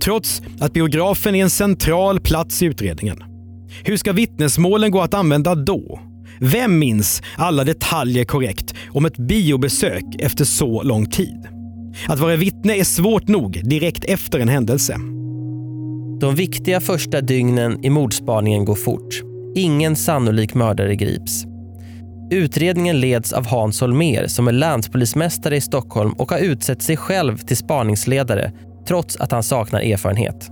Trots 0.00 0.42
att 0.60 0.72
biografen 0.72 1.34
är 1.34 1.42
en 1.42 1.50
central 1.50 2.20
plats 2.20 2.62
i 2.62 2.66
utredningen. 2.66 3.24
Hur 3.84 3.96
ska 3.96 4.12
vittnesmålen 4.12 4.90
gå 4.90 5.00
att 5.00 5.14
använda 5.14 5.54
då? 5.54 6.00
Vem 6.40 6.78
minns 6.78 7.22
alla 7.36 7.64
detaljer 7.64 8.24
korrekt 8.24 8.74
om 8.90 9.06
ett 9.06 9.16
biobesök 9.16 10.04
efter 10.18 10.44
så 10.44 10.82
lång 10.82 11.10
tid? 11.10 11.48
Att 12.08 12.20
vara 12.20 12.36
vittne 12.36 12.76
är 12.76 12.84
svårt 12.84 13.28
nog 13.28 13.60
direkt 13.64 14.04
efter 14.04 14.38
en 14.38 14.48
händelse. 14.48 14.96
De 16.20 16.34
viktiga 16.34 16.80
första 16.80 17.20
dygnen 17.20 17.84
i 17.84 17.90
mordspaningen 17.90 18.64
går 18.64 18.74
fort. 18.74 19.22
Ingen 19.54 19.96
sannolik 19.96 20.54
mördare 20.54 20.96
grips. 20.96 21.44
Utredningen 22.30 23.00
leds 23.00 23.32
av 23.32 23.46
Hans 23.46 23.80
Holmer 23.80 24.26
som 24.26 24.48
är 24.48 24.52
länspolismästare 24.52 25.56
i 25.56 25.60
Stockholm 25.60 26.12
och 26.12 26.30
har 26.30 26.38
utsett 26.38 26.82
sig 26.82 26.96
själv 26.96 27.38
till 27.38 27.56
spaningsledare 27.56 28.52
trots 28.88 29.16
att 29.16 29.32
han 29.32 29.42
saknar 29.42 29.80
erfarenhet. 29.80 30.50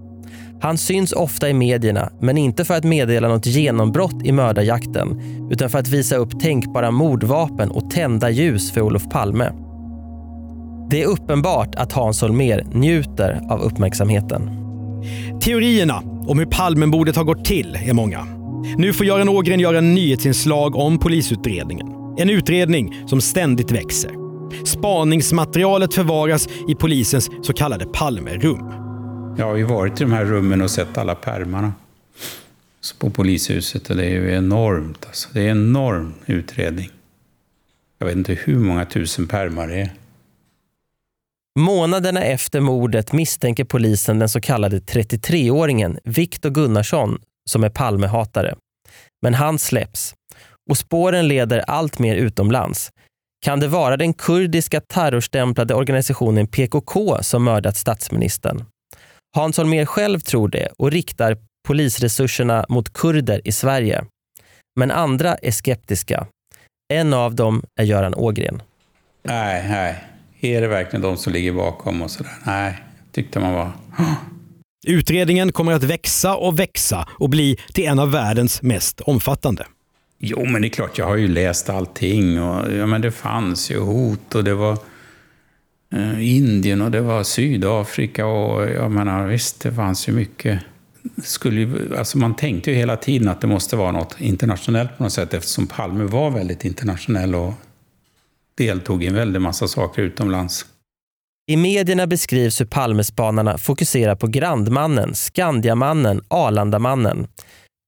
Han 0.61 0.79
syns 0.79 1.13
ofta 1.13 1.49
i 1.49 1.55
medierna, 1.55 2.11
men 2.21 2.39
inte 2.39 2.65
för 2.65 2.75
att 2.75 2.85
meddela 2.85 3.29
något 3.29 3.47
genombrott 3.47 4.23
i 4.25 4.33
mördarjakten 4.33 5.21
utan 5.51 5.71
för 5.71 5.79
att 5.79 5.89
visa 5.89 6.17
upp 6.17 6.41
tänkbara 6.41 6.91
mordvapen 6.91 7.71
och 7.71 7.91
tända 7.91 8.31
ljus 8.31 8.73
för 8.73 8.81
Olof 8.81 9.11
Palme. 9.11 9.51
Det 10.91 11.03
är 11.03 11.07
uppenbart 11.07 11.75
att 11.75 11.93
Hans 11.93 12.21
Holmer 12.21 12.65
njuter 12.73 13.41
av 13.51 13.61
uppmärksamheten. 13.61 14.51
Teorierna 15.41 16.03
om 16.27 16.39
hur 16.39 16.47
Palmemordet 16.47 17.17
har 17.17 17.25
gått 17.25 17.45
till 17.45 17.79
är 17.87 17.93
många. 17.93 18.44
Nu 18.77 18.93
får 18.93 19.07
Göran 19.07 19.29
Ågren 19.29 19.61
göra 19.61 19.79
en 19.79 19.95
nyhetsinslag 19.95 20.77
om 20.77 20.99
polisutredningen. 20.99 21.87
En 22.19 22.31
utredning 22.31 23.03
som 23.07 23.21
ständigt 23.21 23.71
växer. 23.71 24.11
Spaningsmaterialet 24.65 25.95
förvaras 25.95 26.49
i 26.69 26.75
polisens 26.75 27.31
så 27.43 27.53
kallade 27.53 27.87
Palmerum. 27.87 28.73
Jag 29.39 29.47
har 29.47 29.57
ju 29.57 29.65
varit 29.65 30.01
i 30.01 30.05
de 30.05 30.13
här 30.13 30.25
rummen 30.25 30.63
och 30.63 30.71
sett 30.71 30.99
alla 30.99 31.15
pärmarna 31.15 31.73
på 32.99 33.11
polishuset 33.11 33.91
och 33.91 33.97
det 33.97 34.05
är 34.05 34.11
ju 34.11 34.35
enormt. 34.35 35.07
Alltså. 35.07 35.29
Det 35.33 35.41
är 35.41 35.51
en 35.51 35.69
enorm 35.69 36.15
utredning. 36.27 36.91
Jag 37.99 38.07
vet 38.07 38.17
inte 38.17 38.35
hur 38.35 38.59
många 38.59 38.85
tusen 38.85 39.27
pärmar 39.27 39.69
det 39.69 39.81
är. 39.81 39.91
Månaderna 41.59 42.23
efter 42.23 42.61
mordet 42.61 43.13
misstänker 43.13 43.65
polisen 43.65 44.19
den 44.19 44.29
så 44.29 44.41
kallade 44.41 44.79
33-åringen 44.79 45.99
Viktor 46.05 46.51
Gunnarsson 46.51 47.19
som 47.51 47.65
är 47.65 47.69
Palmehatare. 47.69 48.55
Men 49.23 49.35
han 49.35 49.59
släpps 49.59 50.15
och 50.71 50.79
spåren 50.79 51.29
leder 51.29 51.59
allt 51.59 51.99
mer 51.99 52.17
utomlands. 52.17 52.91
Kan 53.45 53.61
det 53.61 53.69
vara 53.69 53.97
den 53.97 54.15
kurdiska 54.15 54.81
terrorstämplade 54.81 55.75
organisationen 55.75 56.47
PKK 56.47 57.23
som 57.23 57.45
mördat 57.45 57.77
statsministern? 57.77 58.65
Hans 59.37 59.59
Holmér 59.59 59.85
själv 59.85 60.21
tror 60.21 60.49
det 60.49 60.69
och 60.79 60.91
riktar 60.91 61.39
polisresurserna 61.69 62.67
mot 62.69 62.93
kurder 62.93 63.41
i 63.45 63.53
Sverige. 63.53 64.05
Men 64.81 64.91
andra 64.91 65.35
är 65.35 65.51
skeptiska. 65.51 66.27
En 66.93 67.15
av 67.15 67.35
dem 67.35 67.63
är 67.81 67.85
Göran 67.85 68.15
Ågren. 68.15 68.63
Nej, 69.23 69.69
nej. 69.69 70.05
Är 70.41 70.61
det 70.61 70.69
verkligen 70.69 71.03
de 71.03 71.17
som 71.17 71.33
ligger 71.33 71.53
bakom 71.53 72.03
och 72.03 72.11
sådär? 72.11 72.33
Nej, 72.45 72.83
tyckte 73.13 73.41
man 73.41 73.53
var... 73.53 73.73
Utredningen 74.85 75.53
kommer 75.53 75.73
att 75.73 75.83
växa 75.83 76.35
och 76.35 76.59
växa 76.59 77.09
och 77.11 77.31
bli 77.31 77.57
till 77.73 77.85
en 77.85 77.99
av 77.99 78.11
världens 78.11 78.63
mest 78.63 79.01
omfattande. 79.01 79.67
Jo, 80.19 80.45
men 80.45 80.63
det 80.63 80.69
är 80.69 80.71
klart, 80.71 80.99
jag 80.99 81.07
har 81.07 81.17
ju 81.17 81.29
läst 81.29 81.71
allting. 81.71 82.43
Och, 82.43 82.73
ja, 82.73 82.87
men 82.87 83.01
det 83.01 83.11
fanns 83.11 83.71
ju 83.71 83.79
hot 83.79 84.35
och 84.35 84.45
det 84.45 84.55
var 84.55 84.79
eh, 85.95 86.37
Indien 86.37 86.83
och 86.83 86.91
det 86.91 87.01
var 87.01 87.23
Sydafrika 87.23 88.27
och 88.27 88.71
jag 88.71 88.91
menar 88.91 89.27
visst, 89.27 89.61
det 89.61 89.73
fanns 89.73 90.09
ju 90.09 90.13
mycket. 90.13 90.61
Skulle 91.23 91.71
alltså 91.99 92.19
man 92.19 92.35
tänkte 92.35 92.71
ju 92.71 92.77
hela 92.77 92.97
tiden 92.97 93.29
att 93.29 93.41
det 93.41 93.47
måste 93.47 93.77
vara 93.77 93.93
något 93.93 94.21
internationellt 94.21 94.99
på 94.99 95.03
något 95.03 95.13
sätt 95.13 95.35
eftersom 95.35 95.67
Palme 95.67 96.05
var 96.05 96.31
väldigt 96.31 96.65
internationell 96.65 97.35
och 97.35 97.53
deltog 98.55 99.05
i 99.05 99.07
en 99.07 99.15
väldig 99.15 99.41
massa 99.41 99.69
saker 99.69 100.03
utomlands. 100.03 100.67
I 101.47 101.57
medierna 101.57 102.07
beskrivs 102.07 102.61
hur 102.61 102.67
Palmespanarna 102.67 103.59
fokuserar 103.59 104.17
på 104.17 104.27
Grandmannen, 104.27 105.15
Skandiamannen, 105.15 106.21
Arlandamannen. 106.29 107.27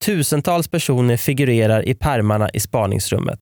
Tusentals 0.05 0.67
personer 0.67 1.17
figurerar 1.17 1.87
i 1.87 1.93
pärmarna 1.95 2.49
i 2.49 2.59
spaningsrummet. 2.59 3.39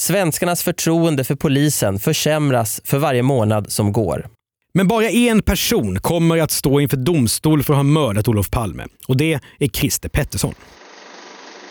Svenskarnas 0.00 0.62
förtroende 0.62 1.24
för 1.24 1.34
polisen 1.34 1.98
försämras 1.98 2.80
för 2.84 2.98
varje 2.98 3.22
månad 3.22 3.72
som 3.72 3.92
går. 3.92 4.26
Men 4.74 4.88
bara 4.88 5.10
en 5.10 5.42
person 5.42 6.00
kommer 6.00 6.38
att 6.38 6.50
stå 6.50 6.80
inför 6.80 6.96
domstol 6.96 7.62
för 7.62 7.72
att 7.72 7.78
ha 7.78 7.82
mördat 7.82 8.28
Olof 8.28 8.50
Palme. 8.50 8.86
Och 9.08 9.16
det 9.16 9.40
är 9.58 9.68
Christer 9.68 10.08
Pettersson. 10.08 10.54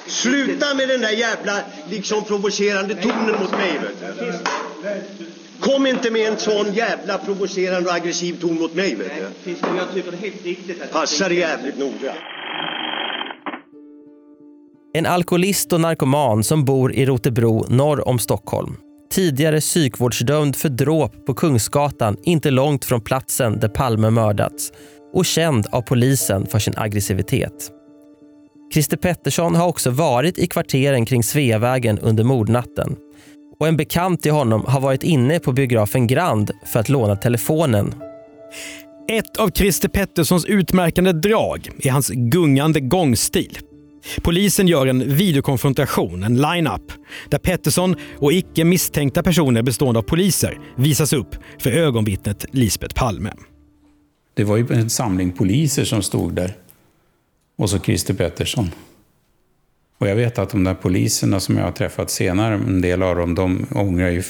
Sluta 0.08 0.74
med 0.74 0.90
den 0.90 1.02
där 1.02 1.12
jävla 1.12 1.58
liksom 1.90 2.24
provocerande 2.24 2.96
tonen 2.96 3.40
mot 3.40 3.52
mig. 3.52 3.80
Vet 3.82 5.20
du. 5.20 5.41
Kom 5.62 5.88
inte 5.88 6.12
med 6.12 6.28
en 6.32 6.38
sån 6.38 6.74
jävla 6.74 7.18
provocerande 7.18 7.90
och 7.90 7.96
aggressiv 7.96 8.40
ton 8.42 8.60
mot 8.60 8.76
mig. 8.76 8.96
Vet 8.96 9.12
du. 9.44 9.52
Jag 9.78 9.94
tycker 9.94 10.12
det 10.12 10.18
är 10.18 10.22
helt 10.22 10.46
riktigt. 10.46 10.82
att- 10.82 10.92
Passa 10.92 11.30
dig 11.30 11.38
jävligt 11.38 11.78
noga. 11.80 12.14
En 14.94 15.06
alkoholist 15.06 15.74
och 15.74 15.82
narkoman 15.82 16.44
som 16.44 16.66
bor 16.66 16.94
i 16.94 17.06
Rotebro 17.06 17.66
norr 17.70 18.08
om 18.08 18.20
Stockholm. 18.20 18.76
Tidigare 19.12 19.60
psykvårdsdömd 19.60 20.56
för 20.56 20.70
dråp 20.70 21.26
på 21.26 21.34
Kungsgatan 21.34 22.18
inte 22.24 22.52
långt 22.52 22.86
från 22.86 23.02
platsen 23.02 23.60
där 23.60 23.68
Palme 23.68 24.10
mördats 24.10 24.72
och 25.14 25.26
känd 25.26 25.68
av 25.72 25.82
polisen 25.82 26.46
för 26.48 26.60
sin 26.60 26.74
aggressivitet. 26.78 27.72
Christer 28.74 28.98
Pettersson 28.98 29.56
har 29.56 29.68
också 29.68 29.90
varit 29.90 30.38
i 30.38 30.48
kvarteren 30.48 31.06
kring 31.06 31.24
Sveavägen 31.24 32.00
under 32.00 32.24
mordnatten. 32.24 32.96
Och 33.62 33.68
en 33.68 33.78
bekant 33.78 34.22
till 34.22 34.32
honom 34.32 34.66
har 34.68 34.80
varit 34.80 35.04
inne 35.04 35.40
på 35.40 35.52
biografen 35.52 36.08
Grand 36.08 36.52
för 36.66 36.80
att 36.80 36.90
låna 36.90 37.16
telefonen. 37.16 37.94
Ett 39.12 39.38
av 39.38 39.50
Christer 39.50 39.90
Petterssons 39.90 40.46
utmärkande 40.46 41.12
drag 41.12 41.70
är 41.84 41.92
hans 41.92 42.10
gungande 42.10 42.80
gångstil. 42.80 43.58
Polisen 44.22 44.68
gör 44.68 44.88
en 44.88 45.16
videokonfrontation, 45.16 46.24
en 46.24 46.36
line-up, 46.36 46.92
där 47.30 47.38
Pettersson 47.38 47.96
och 48.18 48.34
icke 48.34 48.64
misstänkta 48.64 49.24
personer 49.24 49.62
bestående 49.62 50.00
av 50.00 50.04
poliser 50.04 50.60
visas 50.78 51.14
upp 51.14 51.36
för 51.60 51.72
ögonvittnet 51.72 52.46
Lisbeth 52.52 52.96
Palme. 52.96 53.34
Det 54.34 54.44
var 54.44 54.58
ju 54.58 54.68
en 54.72 54.90
samling 54.90 55.32
poliser 55.32 55.84
som 55.84 56.02
stod 56.02 56.34
där. 56.34 56.58
Och 57.58 57.70
så 57.70 57.80
Christer 57.80 58.14
Pettersson. 58.14 58.70
Och 60.02 60.08
jag 60.08 60.16
vet 60.16 60.40
att 60.40 60.50
de 60.50 60.64
där 60.64 60.74
poliserna 60.74 61.40
som 61.40 61.58
jag 61.58 61.64
har 61.64 61.72
träffat 61.72 62.10
senare, 62.10 62.54
en 62.54 62.82
del 62.82 63.04
av 63.04 63.16
dem, 63.16 63.36
de 63.36 63.68
ångrar 63.76 64.10
ju 64.10 64.24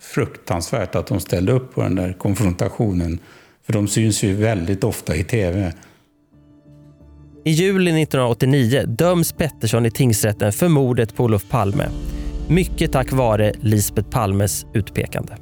fruktansvärt 0.00 0.94
att 0.94 1.06
de 1.06 1.20
ställde 1.20 1.52
upp 1.52 1.74
på 1.74 1.82
den 1.82 1.94
där 1.94 2.12
konfrontationen. 2.12 3.18
För 3.66 3.72
de 3.72 3.88
syns 3.88 4.22
ju 4.24 4.34
väldigt 4.34 4.84
ofta 4.84 5.16
i 5.16 5.24
tv. 5.24 5.72
I 7.44 7.50
juli 7.50 8.02
1989 8.02 8.84
döms 8.86 9.32
Pettersson 9.32 9.86
i 9.86 9.90
tingsrätten 9.90 10.52
för 10.52 10.68
mordet 10.68 11.16
på 11.16 11.24
Olof 11.24 11.48
Palme. 11.48 11.88
Mycket 12.48 12.92
tack 12.92 13.12
vare 13.12 13.52
Lisbeth 13.60 14.10
Palmes 14.10 14.66
utpekande. 14.74 15.32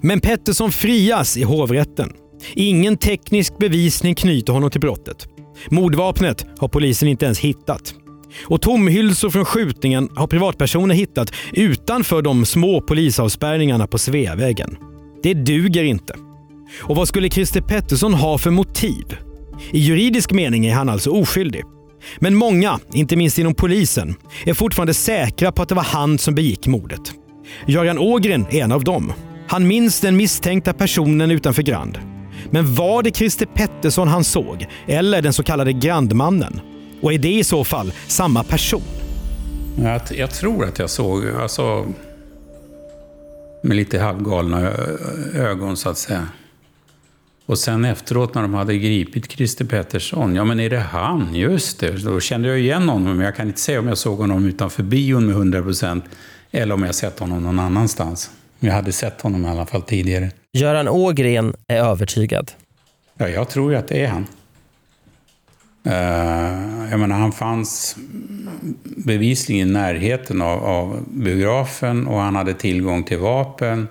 Men 0.00 0.20
Pettersson 0.20 0.72
frias 0.72 1.36
i 1.36 1.42
hovrätten. 1.42 2.12
Ingen 2.54 2.96
teknisk 2.96 3.58
bevisning 3.58 4.14
knyter 4.14 4.52
honom 4.52 4.70
till 4.70 4.80
brottet. 4.80 5.28
Mordvapnet 5.70 6.46
har 6.58 6.68
polisen 6.68 7.08
inte 7.08 7.24
ens 7.24 7.38
hittat. 7.38 7.94
Och 8.44 8.62
tomhylsor 8.62 9.30
från 9.30 9.44
skjutningen 9.44 10.08
har 10.14 10.26
privatpersoner 10.26 10.94
hittat 10.94 11.32
utanför 11.52 12.22
de 12.22 12.44
små 12.44 12.80
polisavspärrningarna 12.80 13.86
på 13.86 13.98
Sveavägen. 13.98 14.76
Det 15.22 15.34
duger 15.34 15.84
inte. 15.84 16.14
Och 16.82 16.96
vad 16.96 17.08
skulle 17.08 17.30
Christer 17.30 17.60
Pettersson 17.60 18.14
ha 18.14 18.38
för 18.38 18.50
motiv? 18.50 19.16
I 19.72 19.78
juridisk 19.78 20.32
mening 20.32 20.66
är 20.66 20.74
han 20.74 20.88
alltså 20.88 21.10
oskyldig. 21.10 21.62
Men 22.18 22.34
många, 22.34 22.78
inte 22.92 23.16
minst 23.16 23.38
inom 23.38 23.54
polisen, 23.54 24.14
är 24.44 24.54
fortfarande 24.54 24.94
säkra 24.94 25.52
på 25.52 25.62
att 25.62 25.68
det 25.68 25.74
var 25.74 25.82
han 25.82 26.18
som 26.18 26.34
begick 26.34 26.66
mordet. 26.66 27.12
Göran 27.66 27.98
Ågren 27.98 28.46
är 28.50 28.62
en 28.62 28.72
av 28.72 28.84
dem. 28.84 29.12
Han 29.48 29.66
minns 29.66 30.00
den 30.00 30.16
misstänkta 30.16 30.72
personen 30.72 31.30
utanför 31.30 31.62
Grand. 31.62 31.98
Men 32.50 32.74
var 32.74 33.02
det 33.02 33.16
Christer 33.16 33.46
Pettersson 33.46 34.08
han 34.08 34.24
såg, 34.24 34.66
eller 34.86 35.22
den 35.22 35.32
så 35.32 35.42
kallade 35.42 35.72
Grandmannen? 35.72 36.60
Och 37.00 37.12
är 37.12 37.18
det 37.18 37.32
i 37.32 37.44
så 37.44 37.64
fall 37.64 37.92
samma 38.06 38.44
person? 38.44 38.82
Jag, 39.82 40.00
jag 40.10 40.30
tror 40.30 40.64
att 40.64 40.78
jag 40.78 40.90
såg, 40.90 41.26
alltså, 41.40 41.86
med 43.62 43.76
lite 43.76 43.98
halvgalna 43.98 44.72
ögon 45.34 45.76
så 45.76 45.88
att 45.88 45.98
säga. 45.98 46.28
Och 47.46 47.58
sen 47.58 47.84
efteråt 47.84 48.34
när 48.34 48.42
de 48.42 48.54
hade 48.54 48.78
gripit 48.78 49.32
Christer 49.32 49.64
Pettersson, 49.64 50.34
ja 50.34 50.44
men 50.44 50.60
är 50.60 50.70
det 50.70 50.78
han? 50.78 51.34
Just 51.34 51.80
det, 51.80 52.04
då 52.04 52.20
kände 52.20 52.48
jag 52.48 52.60
igen 52.60 52.88
honom. 52.88 53.16
Men 53.16 53.24
jag 53.26 53.36
kan 53.36 53.46
inte 53.46 53.60
säga 53.60 53.78
om 53.78 53.88
jag 53.88 53.98
såg 53.98 54.18
honom 54.18 54.46
utanför 54.46 54.82
bion 54.82 55.26
med 55.26 55.34
100 55.34 55.62
procent 55.62 56.04
eller 56.50 56.74
om 56.74 56.82
jag 56.82 56.94
sett 56.94 57.18
honom 57.18 57.42
någon 57.42 57.58
annanstans. 57.58 58.30
Jag 58.60 58.72
hade 58.72 58.92
sett 58.92 59.20
honom 59.20 59.44
i 59.44 59.48
alla 59.48 59.66
fall 59.66 59.82
tidigare. 59.82 60.30
Göran 60.52 60.88
Ågren 60.88 61.54
är 61.68 61.76
övertygad. 61.76 62.50
Ja, 63.18 63.28
jag 63.28 63.48
tror 63.48 63.72
ju 63.72 63.78
att 63.78 63.88
det 63.88 64.04
är 64.04 64.08
han. 64.08 64.26
Uh, 65.86 66.90
jag 66.90 67.00
menar, 67.00 67.18
han 67.18 67.32
fanns 67.32 67.96
bevisligen 68.84 69.68
i 69.68 69.72
närheten 69.72 70.42
av, 70.42 70.64
av 70.64 71.04
biografen 71.08 72.06
och 72.06 72.20
han 72.20 72.36
hade 72.36 72.54
tillgång 72.54 73.04
till 73.04 73.18
vapen. 73.18 73.88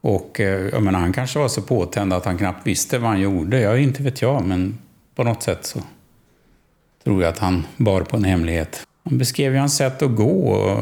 Och 0.00 0.40
uh, 0.40 0.46
jag 0.46 0.82
menar, 0.82 0.98
han 0.98 1.12
kanske 1.12 1.38
var 1.38 1.48
så 1.48 1.62
påtänd 1.62 2.12
att 2.12 2.24
han 2.24 2.38
knappt 2.38 2.66
visste 2.66 2.98
vad 2.98 3.10
han 3.10 3.20
gjorde. 3.20 3.60
Jag 3.60 3.80
inte 3.80 4.02
vet 4.02 4.22
jag, 4.22 4.44
men 4.44 4.78
på 5.14 5.24
något 5.24 5.42
sätt 5.42 5.66
så 5.66 5.82
tror 7.04 7.22
jag 7.22 7.30
att 7.30 7.38
han 7.38 7.66
bar 7.76 8.00
på 8.00 8.16
en 8.16 8.24
hemlighet. 8.24 8.86
Han 9.04 9.18
beskrev 9.18 9.52
ju 9.52 9.58
hans 9.58 9.76
sätt 9.76 10.02
att 10.02 10.16
gå. 10.16 10.48
Och 10.48 10.78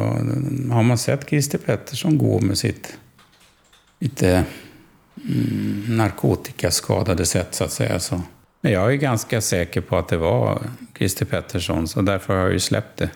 har 0.75 0.83
man 0.83 0.99
sett 0.99 1.29
Christer 1.29 1.59
Pettersson 1.59 2.19
gå 2.19 2.41
med 2.41 2.59
sitt 2.59 2.97
lite 3.99 4.45
mm, 5.25 5.85
narkotikaskadade 5.89 7.27
sätt 7.27 7.55
så 7.55 7.65
att 7.65 7.73
säga 7.73 8.01
så 8.01 8.23
men 8.65 8.73
jag 8.73 8.93
är 8.93 8.97
ganska 8.97 9.41
säker 9.41 9.81
på 9.81 9.97
att 9.97 10.09
det 10.09 10.17
var 10.17 10.63
Christer 10.99 11.25
Pettersson, 11.25 11.89
så 11.89 12.03
därför 12.03 12.35
har 12.35 12.41
jag 12.41 12.53
ju 12.53 12.61
släppt 12.61 12.99
det. 12.99 13.11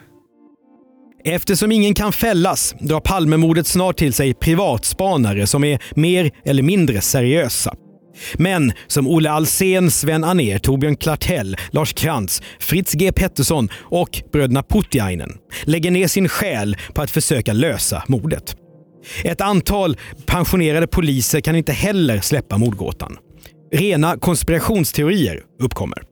Eftersom 1.24 1.72
ingen 1.72 1.94
kan 1.94 2.12
fällas 2.12 2.74
drar 2.80 3.00
Palmemordet 3.00 3.66
snart 3.66 3.96
till 3.96 4.12
sig 4.12 4.34
privatspanare 4.34 5.46
som 5.46 5.64
är 5.64 5.82
mer 5.94 6.30
eller 6.44 6.62
mindre 6.62 7.00
seriösa. 7.00 7.74
Men 8.34 8.72
som 8.86 9.08
Olle 9.08 9.30
Alsen, 9.30 9.90
Sven 9.90 10.24
Anér, 10.24 10.58
Torbjörn 10.58 10.96
Klartell, 10.96 11.56
Lars 11.70 11.92
Krantz, 11.92 12.42
Fritz 12.58 12.92
G 12.92 13.12
Pettersson 13.12 13.68
och 13.74 14.22
bröderna 14.32 14.62
Putiainen 14.62 15.30
lägger 15.64 15.90
ner 15.90 16.08
sin 16.08 16.28
själ 16.28 16.76
på 16.94 17.02
att 17.02 17.10
försöka 17.10 17.52
lösa 17.52 18.02
mordet. 18.08 18.56
Ett 19.24 19.40
antal 19.40 19.96
pensionerade 20.26 20.86
poliser 20.86 21.40
kan 21.40 21.56
inte 21.56 21.72
heller 21.72 22.20
släppa 22.20 22.58
mordgåtan. 22.58 23.18
Rena 23.72 24.18
konspirationsteorier 24.18 25.42
uppkommer. 25.62 26.02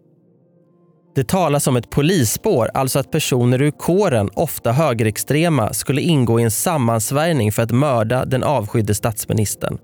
Det 1.15 1.29
talas 1.29 1.67
om 1.67 1.77
ett 1.77 1.91
polisspår, 1.91 2.71
alltså 2.75 2.99
att 2.99 3.11
personer 3.11 3.63
ur 3.63 3.71
kåren, 3.71 4.31
ofta 4.35 4.73
högerextrema, 4.73 5.73
skulle 5.73 6.01
ingå 6.01 6.41
i 6.41 6.43
en 6.43 6.51
sammansvärjning 6.51 7.53
för 7.53 7.63
att 7.63 7.71
mörda 7.71 8.25
den 8.25 8.43
avskydde 8.43 8.95
statsministern. 8.95 9.79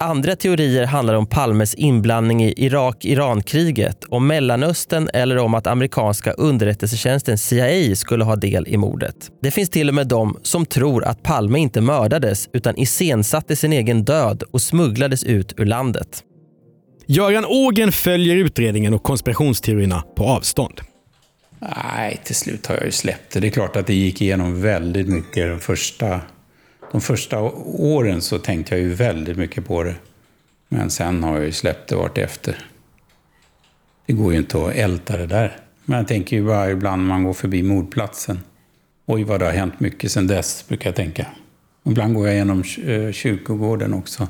Andra 0.00 0.36
teorier 0.36 0.86
handlar 0.86 1.14
om 1.14 1.26
Palmes 1.26 1.74
inblandning 1.74 2.44
i 2.44 2.54
Irak-Iran-kriget, 2.56 4.04
om 4.08 4.26
Mellanöstern 4.26 5.08
eller 5.14 5.38
om 5.38 5.54
att 5.54 5.66
amerikanska 5.66 6.32
underrättelsetjänsten 6.32 7.38
CIA 7.38 7.96
skulle 7.96 8.24
ha 8.24 8.36
del 8.36 8.68
i 8.68 8.76
mordet. 8.76 9.30
Det 9.42 9.50
finns 9.50 9.70
till 9.70 9.88
och 9.88 9.94
med 9.94 10.08
de 10.08 10.36
som 10.42 10.66
tror 10.66 11.04
att 11.04 11.22
Palme 11.22 11.58
inte 11.58 11.80
mördades 11.80 12.48
utan 12.52 12.78
iscensatte 12.78 13.56
sin 13.56 13.72
egen 13.72 14.04
död 14.04 14.42
och 14.42 14.62
smugglades 14.62 15.24
ut 15.24 15.54
ur 15.56 15.66
landet. 15.66 16.24
Göran 17.06 17.44
Ågren 17.44 17.92
följer 17.92 18.36
utredningen 18.36 18.94
och 18.94 19.02
konspirationsteorierna 19.02 20.04
på 20.16 20.24
avstånd. 20.24 20.80
Nej, 21.58 22.20
till 22.24 22.34
slut 22.34 22.66
har 22.66 22.74
jag 22.74 22.84
ju 22.84 22.92
släppt 22.92 23.32
det. 23.32 23.40
Det 23.40 23.46
är 23.46 23.50
klart 23.50 23.76
att 23.76 23.86
det 23.86 23.94
gick 23.94 24.22
igenom 24.22 24.62
väldigt 24.62 25.08
mycket 25.08 25.48
de 25.48 25.60
första, 25.60 26.20
de 26.92 27.00
första 27.00 27.40
åren 27.64 28.20
så 28.20 28.38
tänkte 28.38 28.74
jag 28.74 28.82
ju 28.82 28.94
väldigt 28.94 29.36
mycket 29.36 29.66
på 29.66 29.82
det. 29.82 29.94
Men 30.68 30.90
sen 30.90 31.22
har 31.22 31.34
jag 31.34 31.44
ju 31.44 31.52
släppt 31.52 31.88
det 31.88 31.96
vart 31.96 32.18
efter. 32.18 32.58
Det 34.06 34.12
går 34.12 34.32
ju 34.32 34.38
inte 34.38 34.66
att 34.66 34.74
älta 34.74 35.16
det 35.16 35.26
där. 35.26 35.56
Men 35.84 35.98
jag 35.98 36.08
tänker 36.08 36.36
ju 36.36 36.46
bara 36.46 36.70
ibland 36.70 37.02
när 37.02 37.08
man 37.08 37.24
går 37.24 37.32
förbi 37.32 37.62
mordplatsen. 37.62 38.40
Oj, 39.06 39.24
vad 39.24 39.40
det 39.40 39.46
har 39.46 39.52
hänt 39.52 39.80
mycket 39.80 40.12
sedan 40.12 40.26
dess, 40.26 40.64
brukar 40.68 40.88
jag 40.90 40.96
tänka. 40.96 41.26
Ibland 41.84 42.14
går 42.14 42.26
jag 42.26 42.36
genom 42.36 42.64
kyrkogården 43.12 43.94
också 43.94 44.28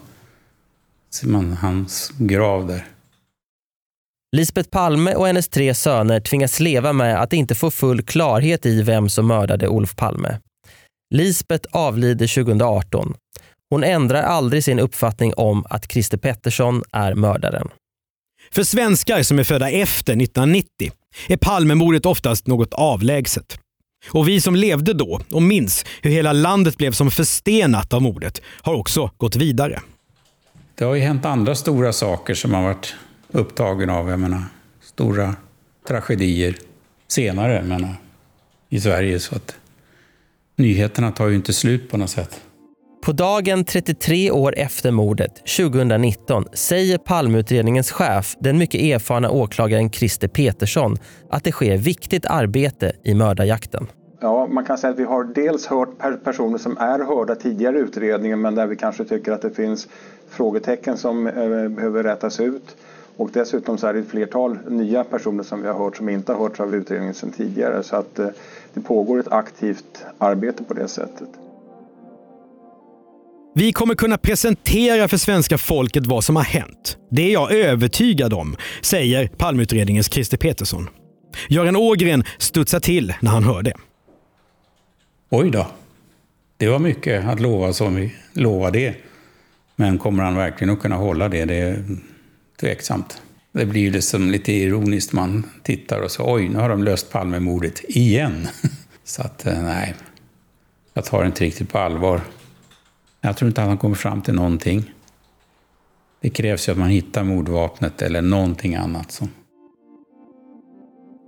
ser 1.14 1.28
man 1.28 1.52
hans 1.52 2.12
grav 2.18 2.66
där. 2.66 2.86
Lisbeth 4.36 4.68
Palme 4.68 5.14
och 5.14 5.26
hennes 5.26 5.48
tre 5.48 5.74
söner 5.74 6.20
tvingas 6.20 6.60
leva 6.60 6.92
med 6.92 7.22
att 7.22 7.32
inte 7.32 7.54
få 7.54 7.70
full 7.70 8.02
klarhet 8.02 8.66
i 8.66 8.82
vem 8.82 9.08
som 9.08 9.26
mördade 9.26 9.68
Olof 9.68 9.96
Palme. 9.96 10.38
Lisbeth 11.14 11.68
avlider 11.70 12.44
2018. 12.44 13.14
Hon 13.70 13.84
ändrar 13.84 14.22
aldrig 14.22 14.64
sin 14.64 14.78
uppfattning 14.78 15.34
om 15.34 15.66
att 15.70 15.92
Christer 15.92 16.18
Pettersson 16.18 16.82
är 16.92 17.14
mördaren. 17.14 17.68
För 18.50 18.62
svenskar 18.62 19.22
som 19.22 19.38
är 19.38 19.44
födda 19.44 19.70
efter 19.70 20.12
1990 20.12 20.92
är 21.28 21.36
Palmemordet 21.36 22.06
oftast 22.06 22.46
något 22.46 22.74
avlägset. 22.74 23.58
Och 24.10 24.28
vi 24.28 24.40
som 24.40 24.56
levde 24.56 24.92
då 24.92 25.20
och 25.30 25.42
minns 25.42 25.84
hur 26.02 26.10
hela 26.10 26.32
landet 26.32 26.76
blev 26.76 26.92
som 26.92 27.10
förstenat 27.10 27.92
av 27.92 28.02
mordet 28.02 28.42
har 28.62 28.74
också 28.74 29.10
gått 29.16 29.36
vidare 29.36 29.80
det 30.82 30.86
har 30.86 30.94
ju 30.94 31.00
hänt 31.00 31.24
andra 31.24 31.54
stora 31.54 31.92
saker 31.92 32.34
som 32.34 32.54
har 32.54 32.62
varit 32.62 32.94
upptagen 33.32 33.90
av, 33.90 34.10
jag 34.10 34.20
menar, 34.20 34.42
stora 34.80 35.34
tragedier 35.88 36.56
senare, 37.08 37.62
menar, 37.62 37.94
i 38.68 38.80
Sverige. 38.80 39.20
Så 39.20 39.34
att 39.36 39.56
nyheterna 40.56 41.12
tar 41.12 41.28
ju 41.28 41.34
inte 41.34 41.52
slut 41.52 41.90
på 41.90 41.96
något 41.96 42.10
sätt. 42.10 42.40
På 43.04 43.12
dagen 43.12 43.64
33 43.64 44.30
år 44.30 44.54
efter 44.56 44.90
mordet, 44.90 45.34
2019, 45.56 46.44
säger 46.52 46.98
Palmeutredningens 46.98 47.92
chef, 47.92 48.36
den 48.40 48.58
mycket 48.58 48.80
erfarna 48.80 49.30
åklagaren 49.30 49.90
Christer 49.90 50.28
Petersson, 50.28 50.96
att 51.30 51.44
det 51.44 51.52
sker 51.52 51.76
viktigt 51.76 52.26
arbete 52.26 52.92
i 53.04 53.14
mördarjakten. 53.14 53.86
Ja, 54.20 54.46
man 54.46 54.64
kan 54.64 54.78
säga 54.78 54.90
att 54.92 54.98
vi 54.98 55.04
har 55.04 55.24
dels 55.24 55.66
hört 55.66 56.24
personer 56.24 56.58
som 56.58 56.76
är 56.76 56.98
hörda 56.98 57.34
tidigare 57.34 57.78
i 57.78 57.80
utredningen 57.80 58.40
men 58.40 58.54
där 58.54 58.66
vi 58.66 58.76
kanske 58.76 59.04
tycker 59.04 59.32
att 59.32 59.42
det 59.42 59.50
finns 59.50 59.88
frågetecken 60.32 60.96
som 60.96 61.26
eh, 61.26 61.68
behöver 61.68 62.02
rätas 62.02 62.40
ut. 62.40 62.76
Och 63.16 63.30
dessutom 63.32 63.78
så 63.78 63.86
är 63.86 63.92
det 63.92 63.98
ett 63.98 64.08
flertal 64.08 64.58
nya 64.68 65.04
personer 65.04 65.42
som 65.42 65.62
vi 65.62 65.68
har 65.68 65.78
hört 65.78 65.96
som 65.96 66.08
inte 66.08 66.32
har 66.32 66.40
hörts 66.40 66.60
av 66.60 66.74
utredningen 66.74 67.14
sedan 67.14 67.32
tidigare. 67.32 67.82
Så 67.82 67.96
att 67.96 68.18
eh, 68.18 68.28
det 68.74 68.80
pågår 68.80 69.20
ett 69.20 69.32
aktivt 69.32 70.04
arbete 70.18 70.64
på 70.64 70.74
det 70.74 70.88
sättet. 70.88 71.28
Vi 73.54 73.72
kommer 73.72 73.94
kunna 73.94 74.18
presentera 74.18 75.08
för 75.08 75.16
svenska 75.16 75.58
folket 75.58 76.06
vad 76.06 76.24
som 76.24 76.36
har 76.36 76.42
hänt. 76.42 76.96
Det 77.10 77.22
är 77.22 77.32
jag 77.32 77.52
övertygad 77.52 78.32
om, 78.32 78.56
säger 78.82 79.28
Palmeutredningens 79.28 80.12
Christer 80.12 80.36
Petersson. 80.36 80.88
Göran 81.48 81.76
Ågren 81.76 82.24
studsar 82.38 82.80
till 82.80 83.14
när 83.20 83.30
han 83.30 83.44
hör 83.44 83.62
det. 83.62 83.74
Oj 85.30 85.50
då. 85.50 85.66
Det 86.56 86.68
var 86.68 86.78
mycket 86.78 87.24
att 87.24 87.40
lova 87.40 87.72
som 87.72 87.94
vi 87.94 88.14
lovade 88.32 88.78
det. 88.78 88.94
Men 89.76 89.98
kommer 89.98 90.22
han 90.22 90.34
verkligen 90.34 90.74
att 90.74 90.80
kunna 90.80 90.96
hålla 90.96 91.28
det? 91.28 91.44
Det 91.44 91.54
är 91.54 91.84
tveksamt. 92.60 93.22
Det 93.52 93.66
blir 93.66 93.80
ju 93.80 93.90
liksom 93.90 94.30
lite 94.30 94.52
ironiskt. 94.52 95.12
Man 95.12 95.46
tittar 95.62 96.00
och 96.00 96.10
så 96.10 96.34
oj, 96.34 96.48
nu 96.48 96.58
har 96.58 96.68
de 96.68 96.84
löst 96.84 97.12
Palmemordet 97.12 97.80
igen. 97.88 98.48
Så 99.04 99.22
att 99.22 99.46
eh, 99.46 99.62
nej, 99.62 99.94
jag 100.94 101.04
tar 101.04 101.20
det 101.20 101.26
inte 101.26 101.44
riktigt 101.44 101.72
på 101.72 101.78
allvar. 101.78 102.20
Jag 103.20 103.36
tror 103.36 103.48
inte 103.48 103.62
att 103.62 103.68
han 103.68 103.78
kommer 103.78 103.94
fram 103.94 104.22
till 104.22 104.34
någonting. 104.34 104.92
Det 106.20 106.30
krävs 106.30 106.68
ju 106.68 106.72
att 106.72 106.78
man 106.78 106.88
hittar 106.88 107.24
mordvapnet 107.24 108.02
eller 108.02 108.22
någonting 108.22 108.74
annat. 108.74 109.12
Som... 109.12 109.28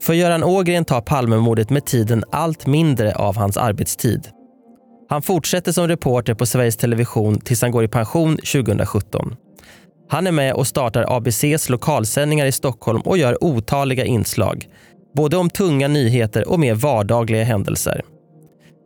För 0.03 0.13
Göran 0.13 0.45
Ågren 0.45 0.85
tar 0.85 1.01
Palmemordet 1.01 1.71
med 1.71 1.85
tiden 1.85 2.25
allt 2.31 2.67
mindre 2.67 3.15
av 3.15 3.37
hans 3.37 3.57
arbetstid. 3.57 4.29
Han 5.09 5.23
fortsätter 5.23 5.73
som 5.73 5.89
reporter 5.89 6.35
på 6.35 6.47
Sveriges 6.47 6.77
Television 6.77 7.41
tills 7.41 7.63
han 7.63 7.71
går 7.71 7.85
i 7.85 7.89
pension 7.89 8.37
2017. 8.37 9.37
Han 10.09 10.27
är 10.27 10.33
med 10.33 10.55
och 10.55 10.67
startar 10.67 11.17
ABCs 11.17 11.69
lokalsändningar 11.69 12.47
i 12.47 12.53
Stockholm 12.53 13.01
och 13.01 13.19
gör 13.19 13.45
otaliga 13.45 14.05
inslag. 14.05 14.69
Både 15.17 15.37
om 15.37 15.51
tunga 15.51 15.89
nyheter 15.89 16.49
och 16.49 16.61
mer 16.61 16.75
vardagliga 16.75 17.45
händelser. 17.45 18.03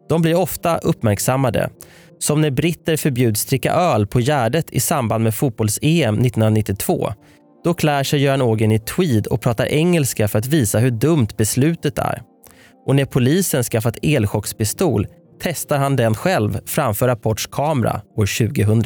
De 0.08 0.22
blir 0.22 0.34
ofta 0.34 0.78
uppmärksammade. 0.78 1.70
Som 2.18 2.40
när 2.40 2.50
britter 2.50 2.96
förbjuds 2.96 3.44
dricka 3.44 3.72
öl 3.72 4.06
på 4.06 4.20
Gärdet 4.20 4.70
i 4.70 4.80
samband 4.80 5.24
med 5.24 5.34
fotbolls-EM 5.34 6.14
1992. 6.14 7.12
Då 7.64 7.74
klär 7.74 8.04
sig 8.04 8.20
Göran 8.20 8.42
Ågren 8.42 8.72
i 8.72 8.78
tweed 8.78 9.26
och 9.26 9.40
pratar 9.40 9.66
engelska 9.66 10.28
för 10.28 10.38
att 10.38 10.46
visa 10.46 10.78
hur 10.78 10.90
dumt 10.90 11.28
beslutet 11.36 11.98
är. 11.98 12.22
Och 12.86 12.96
när 12.96 13.04
polisen 13.04 13.62
skaffat 13.62 13.98
elchockspistol 14.02 15.06
testar 15.40 15.78
han 15.78 15.96
den 15.96 16.14
själv 16.14 16.58
framför 16.66 17.08
Rapports 17.08 17.46
kamera 17.46 18.00
år 18.16 18.48
2000. 18.48 18.82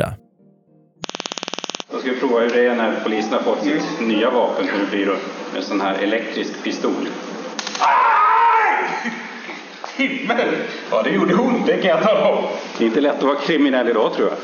Då 1.90 1.98
ska 1.98 2.10
vi 2.10 2.20
prova 2.20 2.40
hur 2.40 2.50
det 2.50 2.66
är 2.66 2.74
när 2.74 3.00
polisen 3.04 3.32
har 3.32 3.40
fått 3.40 3.62
sitt 3.62 4.00
nya 4.00 4.30
vapen, 4.30 4.68
hur 4.68 4.84
det 4.84 4.90
blir 4.90 5.06
då, 5.06 5.16
en 5.56 5.62
sån 5.62 5.80
här 5.80 5.94
elektrisk 5.94 6.64
pistol. 6.64 7.08
Himmel! 9.96 10.48
Ja, 10.90 11.02
det 11.02 11.10
gjorde 11.10 11.34
ont, 11.34 11.66
det 11.66 11.76
kan 11.76 11.90
jag 11.90 12.02
tala 12.02 12.28
om. 12.28 12.44
Det 12.78 12.84
är 12.84 12.88
inte 12.88 13.00
lätt 13.00 13.16
att 13.16 13.22
vara 13.22 13.38
kriminell 13.38 13.88
idag, 13.88 14.14
tror 14.14 14.28
jag. 14.28 14.38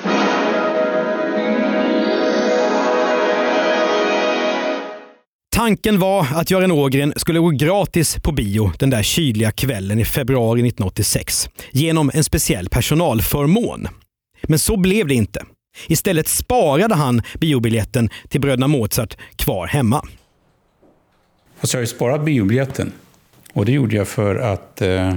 Tanken 5.59 5.99
var 5.99 6.27
att 6.35 6.51
Göran 6.51 6.71
Ågren 6.71 7.13
skulle 7.17 7.39
gå 7.39 7.49
gratis 7.49 8.17
på 8.23 8.33
bio 8.33 8.73
den 8.79 8.91
där 8.91 9.03
kyliga 9.03 9.51
kvällen 9.51 9.99
i 9.99 10.05
februari 10.05 10.61
1986 10.61 11.49
genom 11.71 12.11
en 12.15 12.25
speciell 12.25 12.69
personalförmån. 12.69 13.89
Men 14.43 14.59
så 14.59 14.77
blev 14.77 15.07
det 15.07 15.15
inte. 15.15 15.45
Istället 15.87 16.29
sparade 16.29 16.95
han 16.95 17.23
biobiljetten 17.41 18.11
till 18.29 18.41
bröderna 18.41 18.67
Mozart 18.67 19.17
kvar 19.37 19.67
hemma. 19.67 19.97
Alltså 21.61 21.77
jag 21.77 21.79
har 21.79 21.83
ju 21.83 21.87
sparat 21.87 22.25
biobiljetten. 22.25 22.93
Och 23.53 23.65
det 23.65 23.73
gjorde 23.73 23.97
jag 23.97 24.09
för 24.09 24.37
att 24.37 24.83
eh, 24.83 25.15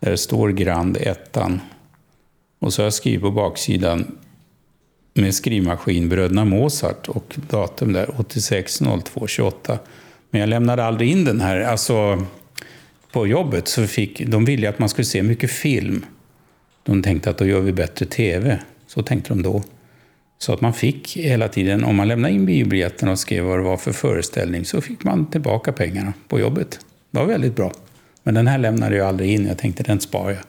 där 0.00 0.16
står 0.16 0.48
Grand 0.48 0.96
ettan. 0.96 1.60
Och 2.58 2.72
så 2.72 2.82
har 2.82 2.86
jag 2.86 2.94
skrivit 2.94 3.20
på 3.20 3.30
baksidan 3.30 4.18
med 5.14 5.34
skrivmaskin 5.34 6.08
Bröderna 6.08 6.44
Mozart 6.44 7.08
och 7.08 7.36
datum 7.50 7.92
där 7.92 8.20
86 8.20 8.80
02 9.04 9.26
28. 9.26 9.78
Men 10.30 10.40
jag 10.40 10.48
lämnade 10.48 10.84
aldrig 10.84 11.10
in 11.10 11.24
den 11.24 11.40
här. 11.40 11.60
Alltså, 11.60 12.26
på 13.12 13.26
jobbet 13.26 13.68
så 13.68 13.86
fick 13.86 14.26
de 14.26 14.44
ville 14.44 14.68
att 14.68 14.78
man 14.78 14.88
skulle 14.88 15.04
se 15.04 15.22
mycket 15.22 15.50
film. 15.50 16.04
De 16.82 17.02
tänkte 17.02 17.30
att 17.30 17.38
då 17.38 17.46
gör 17.46 17.60
vi 17.60 17.72
bättre 17.72 18.06
tv. 18.06 18.58
Så 18.86 19.02
tänkte 19.02 19.28
de 19.28 19.42
då. 19.42 19.62
Så 20.38 20.52
att 20.52 20.60
man 20.60 20.72
fick 20.72 21.16
hela 21.16 21.48
tiden, 21.48 21.84
om 21.84 21.96
man 21.96 22.08
lämnade 22.08 22.34
in 22.34 22.46
biobiljetten 22.46 23.08
och 23.08 23.18
skrev 23.18 23.44
vad 23.44 23.58
det 23.58 23.62
var 23.62 23.76
för 23.76 23.92
föreställning, 23.92 24.64
så 24.64 24.80
fick 24.80 25.04
man 25.04 25.26
tillbaka 25.30 25.72
pengarna 25.72 26.12
på 26.28 26.40
jobbet. 26.40 26.80
Det 27.10 27.18
var 27.18 27.26
väldigt 27.26 27.56
bra. 27.56 27.72
Men 28.22 28.34
den 28.34 28.46
här 28.46 28.58
lämnade 28.58 28.96
jag 28.96 29.08
aldrig 29.08 29.30
in. 29.30 29.46
Jag 29.46 29.58
tänkte 29.58 29.82
den 29.82 30.00
sparar 30.00 30.30
jag. 30.30 30.42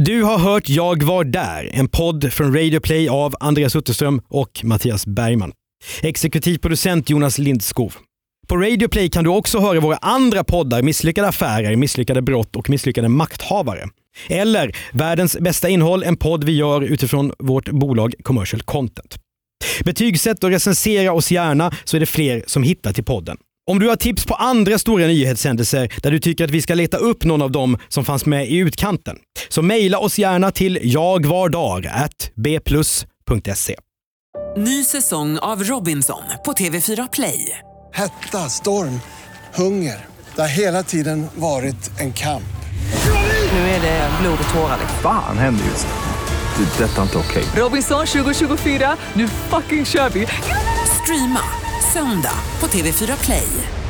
Du 0.00 0.22
har 0.22 0.38
hört 0.38 0.68
Jag 0.68 1.02
var 1.02 1.24
där, 1.24 1.70
en 1.72 1.88
podd 1.88 2.32
från 2.32 2.54
Radio 2.54 2.80
Play 2.80 3.08
av 3.08 3.34
Andreas 3.40 3.76
Utterström 3.76 4.20
och 4.28 4.60
Mattias 4.64 5.06
Bergman. 5.06 5.52
Exekutiv 6.02 6.58
producent 6.58 7.10
Jonas 7.10 7.38
Lindskov. 7.38 7.94
På 8.46 8.56
Radio 8.56 8.88
Play 8.88 9.10
kan 9.10 9.24
du 9.24 9.30
också 9.30 9.58
höra 9.58 9.80
våra 9.80 9.96
andra 9.96 10.44
poddar 10.44 10.82
Misslyckade 10.82 11.28
affärer, 11.28 11.76
misslyckade 11.76 12.22
brott 12.22 12.56
och 12.56 12.70
misslyckade 12.70 13.08
makthavare. 13.08 13.88
Eller 14.28 14.76
Världens 14.92 15.36
bästa 15.40 15.68
innehåll, 15.68 16.02
en 16.02 16.16
podd 16.16 16.44
vi 16.44 16.52
gör 16.52 16.80
utifrån 16.80 17.32
vårt 17.38 17.68
bolag 17.68 18.14
Commercial 18.22 18.62
Content. 18.62 19.18
Betygsätt 19.84 20.44
och 20.44 20.50
recensera 20.50 21.12
oss 21.12 21.30
gärna 21.30 21.72
så 21.84 21.96
är 21.96 22.00
det 22.00 22.06
fler 22.06 22.44
som 22.46 22.62
hittar 22.62 22.92
till 22.92 23.04
podden. 23.04 23.36
Om 23.70 23.78
du 23.78 23.88
har 23.88 23.96
tips 23.96 24.26
på 24.26 24.34
andra 24.34 24.78
stora 24.78 25.06
nyhetshändelser 25.06 25.88
där 26.02 26.10
du 26.10 26.20
tycker 26.20 26.44
att 26.44 26.50
vi 26.50 26.62
ska 26.62 26.74
leta 26.74 26.96
upp 26.96 27.24
någon 27.24 27.42
av 27.42 27.50
dem 27.50 27.78
som 27.88 28.04
fanns 28.04 28.26
med 28.26 28.48
i 28.48 28.56
utkanten, 28.56 29.16
så 29.48 29.62
mejla 29.62 29.98
oss 29.98 30.18
gärna 30.18 30.50
till 30.50 30.78
jagvardar.bplus.se. 30.82 33.76
Ny 34.56 34.84
säsong 34.84 35.38
av 35.38 35.64
Robinson 35.64 36.22
på 36.44 36.52
TV4 36.52 37.08
Play. 37.12 37.58
Hetta, 37.94 38.48
storm, 38.48 39.00
hunger. 39.54 40.04
Det 40.34 40.40
har 40.40 40.48
hela 40.48 40.82
tiden 40.82 41.26
varit 41.34 42.00
en 42.00 42.12
kamp. 42.12 42.44
Nu 43.52 43.58
är 43.58 43.82
det 43.82 44.10
blod 44.20 44.38
och 44.46 44.54
tårar. 44.54 44.78
Fan 45.02 45.38
händer 45.38 45.64
just 45.64 45.86
det. 45.86 45.92
Det 46.56 46.62
är 46.84 46.88
detta 46.88 47.02
inte 47.02 47.18
okej. 47.18 47.44
Robinson 47.56 48.06
2024, 48.06 48.96
nu 49.14 49.28
fucking 49.28 49.84
kör 49.84 50.10
vi! 50.10 50.26
Streama 51.02 51.40
söndag 51.94 52.38
på 52.60 52.66
TV4 52.66 53.24
Play. 53.24 53.83